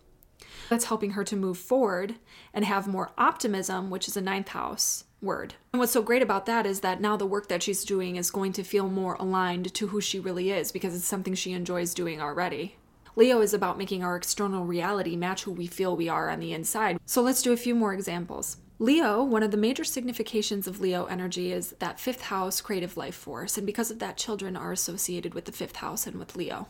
That's 0.70 0.86
helping 0.86 1.10
her 1.10 1.24
to 1.24 1.36
move 1.36 1.58
forward 1.58 2.14
and 2.54 2.64
have 2.64 2.86
more 2.86 3.12
optimism, 3.18 3.90
which 3.90 4.08
is 4.08 4.16
a 4.16 4.22
ninth 4.22 4.48
house 4.48 5.04
word. 5.20 5.54
And 5.72 5.80
what's 5.80 5.92
so 5.92 6.02
great 6.02 6.22
about 6.22 6.46
that 6.46 6.66
is 6.66 6.80
that 6.80 7.00
now 7.00 7.16
the 7.16 7.26
work 7.26 7.48
that 7.48 7.62
she's 7.62 7.84
doing 7.84 8.16
is 8.16 8.30
going 8.30 8.52
to 8.54 8.64
feel 8.64 8.88
more 8.88 9.14
aligned 9.14 9.74
to 9.74 9.88
who 9.88 10.00
she 10.00 10.20
really 10.20 10.50
is 10.50 10.72
because 10.72 10.94
it's 10.94 11.04
something 11.04 11.34
she 11.34 11.52
enjoys 11.52 11.94
doing 11.94 12.20
already. 12.20 12.76
Leo 13.16 13.40
is 13.40 13.54
about 13.54 13.78
making 13.78 14.02
our 14.02 14.16
external 14.16 14.64
reality 14.64 15.14
match 15.14 15.44
who 15.44 15.52
we 15.52 15.66
feel 15.66 15.96
we 15.96 16.08
are 16.08 16.30
on 16.30 16.40
the 16.40 16.52
inside. 16.52 16.98
So 17.06 17.22
let's 17.22 17.42
do 17.42 17.52
a 17.52 17.56
few 17.56 17.74
more 17.74 17.94
examples. 17.94 18.56
Leo, 18.80 19.22
one 19.22 19.44
of 19.44 19.52
the 19.52 19.56
major 19.56 19.84
significations 19.84 20.66
of 20.66 20.80
Leo 20.80 21.04
energy 21.04 21.52
is 21.52 21.70
that 21.78 22.00
fifth 22.00 22.22
house 22.22 22.60
creative 22.60 22.96
life 22.96 23.14
force, 23.14 23.56
and 23.56 23.64
because 23.64 23.92
of 23.92 24.00
that, 24.00 24.16
children 24.16 24.56
are 24.56 24.72
associated 24.72 25.32
with 25.32 25.44
the 25.44 25.52
fifth 25.52 25.76
house 25.76 26.08
and 26.08 26.16
with 26.16 26.34
Leo. 26.34 26.66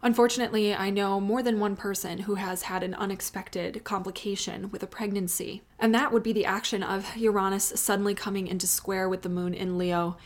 Unfortunately, 0.00 0.72
I 0.72 0.90
know 0.90 1.20
more 1.20 1.42
than 1.42 1.58
one 1.58 1.74
person 1.74 2.18
who 2.18 2.36
has 2.36 2.62
had 2.62 2.84
an 2.84 2.94
unexpected 2.94 3.82
complication 3.82 4.70
with 4.70 4.84
a 4.84 4.86
pregnancy, 4.86 5.62
and 5.80 5.92
that 5.92 6.12
would 6.12 6.22
be 6.22 6.32
the 6.32 6.46
action 6.46 6.84
of 6.84 7.16
Uranus 7.16 7.72
suddenly 7.74 8.14
coming 8.14 8.46
into 8.46 8.68
square 8.68 9.08
with 9.08 9.22
the 9.22 9.28
moon 9.28 9.52
in 9.52 9.76
Leo 9.76 10.16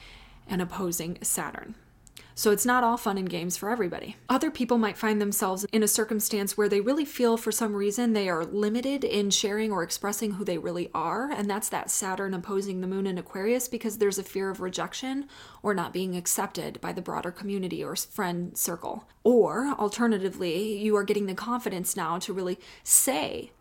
and 0.47 0.61
opposing 0.61 1.17
Saturn. 1.23 1.77
So 2.35 2.51
it's 2.51 2.67
not 2.67 2.85
all 2.85 2.97
fun 2.97 3.19
and 3.19 3.29
games 3.29 3.57
for 3.57 3.71
everybody. 3.71 4.17
Other 4.29 4.51
people 4.51 4.79
might 4.79 4.97
find 4.97 5.21
themselves 5.21 5.65
in 5.73 5.83
a 5.83 5.89
circumstance 5.89 6.57
where 6.57 6.69
they 6.69 6.81
really 6.81 7.05
feel 7.05 7.37
for 7.37 7.53
some 7.53 7.75
reason 7.75 8.13
they 8.13 8.29
are 8.29 8.45
limited 8.45 9.05
in 9.05 9.31
sharing 9.31 9.71
or 9.71 9.83
expressing 9.83 10.33
who 10.33 10.45
they 10.45 10.59
really 10.59 10.91
are, 10.95 11.31
and 11.31 11.49
that's 11.49 11.69
that 11.69 11.91
Saturn 11.91 12.35
opposing 12.35 12.81
the 12.81 12.87
moon 12.87 13.07
in 13.07 13.19
Aquarius 13.19 13.69
because 13.69 13.99
there's 13.99 14.19
a 14.19 14.25
fear 14.25 14.51
of 14.51 14.61
rejection 14.61 15.29
or 15.63 15.75
not 15.75 15.93
being 15.93 16.17
accepted 16.17 16.81
by 16.81 16.93
the 16.93 17.03
broader 17.03 17.31
community 17.31 17.85
or 17.85 17.95
friend 17.97 18.57
circle. 18.57 19.09
Or 19.25 19.75
alternatively, 19.79 20.79
you 20.79 20.97
are 20.97 21.05
getting 21.05 21.27
the 21.27 21.35
confidence 21.35 21.97
now 21.97 22.19
to 22.21 22.33
really 22.33 22.59
say 22.83 23.53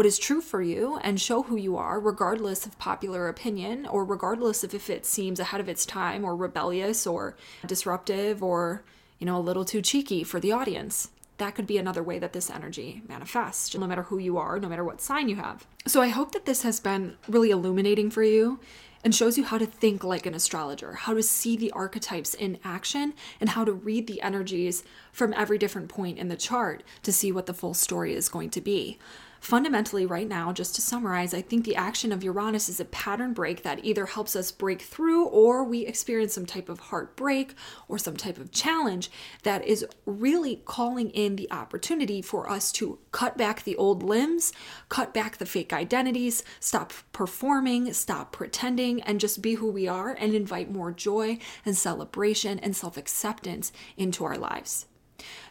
what 0.00 0.06
is 0.06 0.18
true 0.18 0.40
for 0.40 0.62
you 0.62 0.98
and 1.02 1.20
show 1.20 1.42
who 1.42 1.56
you 1.56 1.76
are, 1.76 2.00
regardless 2.00 2.64
of 2.64 2.78
popular 2.78 3.28
opinion 3.28 3.84
or 3.84 4.02
regardless 4.02 4.64
of 4.64 4.72
if 4.72 4.88
it 4.88 5.04
seems 5.04 5.38
ahead 5.38 5.60
of 5.60 5.68
its 5.68 5.84
time 5.84 6.24
or 6.24 6.34
rebellious 6.34 7.06
or 7.06 7.36
disruptive 7.66 8.42
or, 8.42 8.82
you 9.18 9.26
know, 9.26 9.36
a 9.36 9.38
little 9.38 9.62
too 9.62 9.82
cheeky 9.82 10.24
for 10.24 10.40
the 10.40 10.52
audience. 10.52 11.10
That 11.36 11.54
could 11.54 11.66
be 11.66 11.76
another 11.76 12.02
way 12.02 12.18
that 12.18 12.32
this 12.32 12.48
energy 12.48 13.02
manifests, 13.10 13.76
no 13.76 13.86
matter 13.86 14.04
who 14.04 14.16
you 14.16 14.38
are, 14.38 14.58
no 14.58 14.70
matter 14.70 14.84
what 14.84 15.02
sign 15.02 15.28
you 15.28 15.36
have. 15.36 15.66
So 15.86 16.00
I 16.00 16.08
hope 16.08 16.32
that 16.32 16.46
this 16.46 16.62
has 16.62 16.80
been 16.80 17.18
really 17.28 17.50
illuminating 17.50 18.08
for 18.10 18.22
you 18.22 18.58
and 19.04 19.14
shows 19.14 19.36
you 19.36 19.44
how 19.44 19.58
to 19.58 19.66
think 19.66 20.02
like 20.02 20.24
an 20.24 20.32
astrologer, 20.32 20.94
how 20.94 21.12
to 21.12 21.22
see 21.22 21.58
the 21.58 21.72
archetypes 21.72 22.32
in 22.32 22.58
action, 22.64 23.12
and 23.38 23.50
how 23.50 23.66
to 23.66 23.72
read 23.72 24.06
the 24.06 24.22
energies 24.22 24.82
from 25.12 25.34
every 25.34 25.58
different 25.58 25.90
point 25.90 26.16
in 26.16 26.28
the 26.28 26.36
chart 26.36 26.82
to 27.02 27.12
see 27.12 27.30
what 27.30 27.44
the 27.44 27.52
full 27.52 27.74
story 27.74 28.14
is 28.14 28.30
going 28.30 28.48
to 28.48 28.62
be. 28.62 28.98
Fundamentally, 29.40 30.04
right 30.04 30.28
now, 30.28 30.52
just 30.52 30.74
to 30.74 30.82
summarize, 30.82 31.32
I 31.32 31.40
think 31.40 31.64
the 31.64 31.74
action 31.74 32.12
of 32.12 32.22
Uranus 32.22 32.68
is 32.68 32.78
a 32.78 32.84
pattern 32.84 33.32
break 33.32 33.62
that 33.62 33.82
either 33.82 34.04
helps 34.04 34.36
us 34.36 34.52
break 34.52 34.82
through 34.82 35.24
or 35.24 35.64
we 35.64 35.86
experience 35.86 36.34
some 36.34 36.44
type 36.44 36.68
of 36.68 36.78
heartbreak 36.78 37.54
or 37.88 37.96
some 37.96 38.18
type 38.18 38.36
of 38.36 38.52
challenge 38.52 39.10
that 39.42 39.64
is 39.64 39.86
really 40.04 40.56
calling 40.66 41.08
in 41.10 41.36
the 41.36 41.50
opportunity 41.50 42.20
for 42.20 42.50
us 42.50 42.70
to 42.72 42.98
cut 43.12 43.38
back 43.38 43.62
the 43.62 43.76
old 43.76 44.02
limbs, 44.02 44.52
cut 44.90 45.14
back 45.14 45.38
the 45.38 45.46
fake 45.46 45.72
identities, 45.72 46.44
stop 46.60 46.92
performing, 47.12 47.94
stop 47.94 48.32
pretending, 48.32 49.00
and 49.02 49.20
just 49.20 49.40
be 49.40 49.54
who 49.54 49.70
we 49.70 49.88
are 49.88 50.10
and 50.10 50.34
invite 50.34 50.70
more 50.70 50.92
joy 50.92 51.38
and 51.64 51.78
celebration 51.78 52.58
and 52.58 52.76
self 52.76 52.98
acceptance 52.98 53.72
into 53.96 54.22
our 54.22 54.36
lives. 54.36 54.84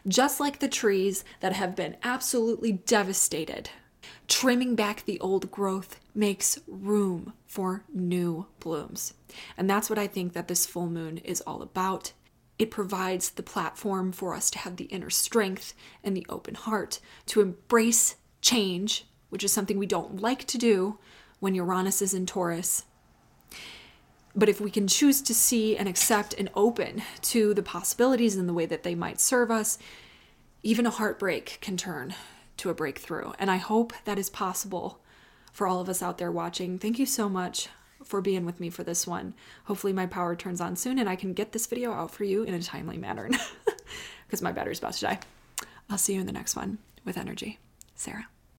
Just 0.06 0.38
like 0.40 0.58
the 0.58 0.68
trees 0.68 1.24
that 1.40 1.52
have 1.52 1.74
been 1.74 1.96
absolutely 2.02 2.72
devastated 2.72 3.70
Trimming 4.28 4.74
back 4.74 5.04
the 5.04 5.20
old 5.20 5.50
growth 5.50 5.98
makes 6.14 6.58
room 6.66 7.32
for 7.46 7.84
new 7.92 8.46
blooms. 8.60 9.14
And 9.56 9.68
that's 9.68 9.90
what 9.90 9.98
I 9.98 10.06
think 10.06 10.32
that 10.32 10.48
this 10.48 10.66
full 10.66 10.86
moon 10.86 11.18
is 11.18 11.40
all 11.42 11.62
about. 11.62 12.12
It 12.58 12.70
provides 12.70 13.30
the 13.30 13.42
platform 13.42 14.12
for 14.12 14.34
us 14.34 14.50
to 14.50 14.58
have 14.58 14.76
the 14.76 14.84
inner 14.84 15.10
strength 15.10 15.74
and 16.04 16.16
the 16.16 16.26
open 16.28 16.54
heart 16.54 17.00
to 17.26 17.40
embrace 17.40 18.16
change, 18.40 19.06
which 19.30 19.42
is 19.42 19.52
something 19.52 19.78
we 19.78 19.86
don't 19.86 20.20
like 20.20 20.44
to 20.46 20.58
do 20.58 20.98
when 21.38 21.54
Uranus 21.54 22.02
is 22.02 22.14
in 22.14 22.26
Taurus. 22.26 22.84
But 24.36 24.48
if 24.48 24.60
we 24.60 24.70
can 24.70 24.86
choose 24.86 25.22
to 25.22 25.34
see 25.34 25.76
and 25.76 25.88
accept 25.88 26.34
and 26.34 26.50
open 26.54 27.02
to 27.22 27.52
the 27.54 27.62
possibilities 27.62 28.36
and 28.36 28.48
the 28.48 28.54
way 28.54 28.66
that 28.66 28.82
they 28.82 28.94
might 28.94 29.20
serve 29.20 29.50
us, 29.50 29.78
even 30.62 30.86
a 30.86 30.90
heartbreak 30.90 31.58
can 31.60 31.76
turn 31.76 32.14
to 32.60 32.70
a 32.70 32.74
breakthrough. 32.74 33.32
And 33.38 33.50
I 33.50 33.56
hope 33.56 33.92
that 34.04 34.18
is 34.18 34.30
possible 34.30 35.00
for 35.52 35.66
all 35.66 35.80
of 35.80 35.88
us 35.88 36.02
out 36.02 36.18
there 36.18 36.30
watching. 36.30 36.78
Thank 36.78 36.98
you 36.98 37.06
so 37.06 37.28
much 37.28 37.68
for 38.04 38.20
being 38.20 38.44
with 38.44 38.60
me 38.60 38.70
for 38.70 38.84
this 38.84 39.06
one. 39.06 39.34
Hopefully, 39.64 39.92
my 39.92 40.06
power 40.06 40.36
turns 40.36 40.60
on 40.60 40.76
soon 40.76 40.98
and 40.98 41.08
I 41.08 41.16
can 41.16 41.32
get 41.32 41.52
this 41.52 41.66
video 41.66 41.92
out 41.92 42.10
for 42.10 42.24
you 42.24 42.42
in 42.42 42.54
a 42.54 42.62
timely 42.62 42.98
manner 42.98 43.28
because 44.26 44.42
my 44.42 44.52
battery's 44.52 44.78
about 44.78 44.94
to 44.94 45.00
die. 45.00 45.18
I'll 45.88 45.98
see 45.98 46.14
you 46.14 46.20
in 46.20 46.26
the 46.26 46.32
next 46.32 46.56
one 46.56 46.78
with 47.04 47.18
energy. 47.18 47.58
Sarah. 47.94 48.28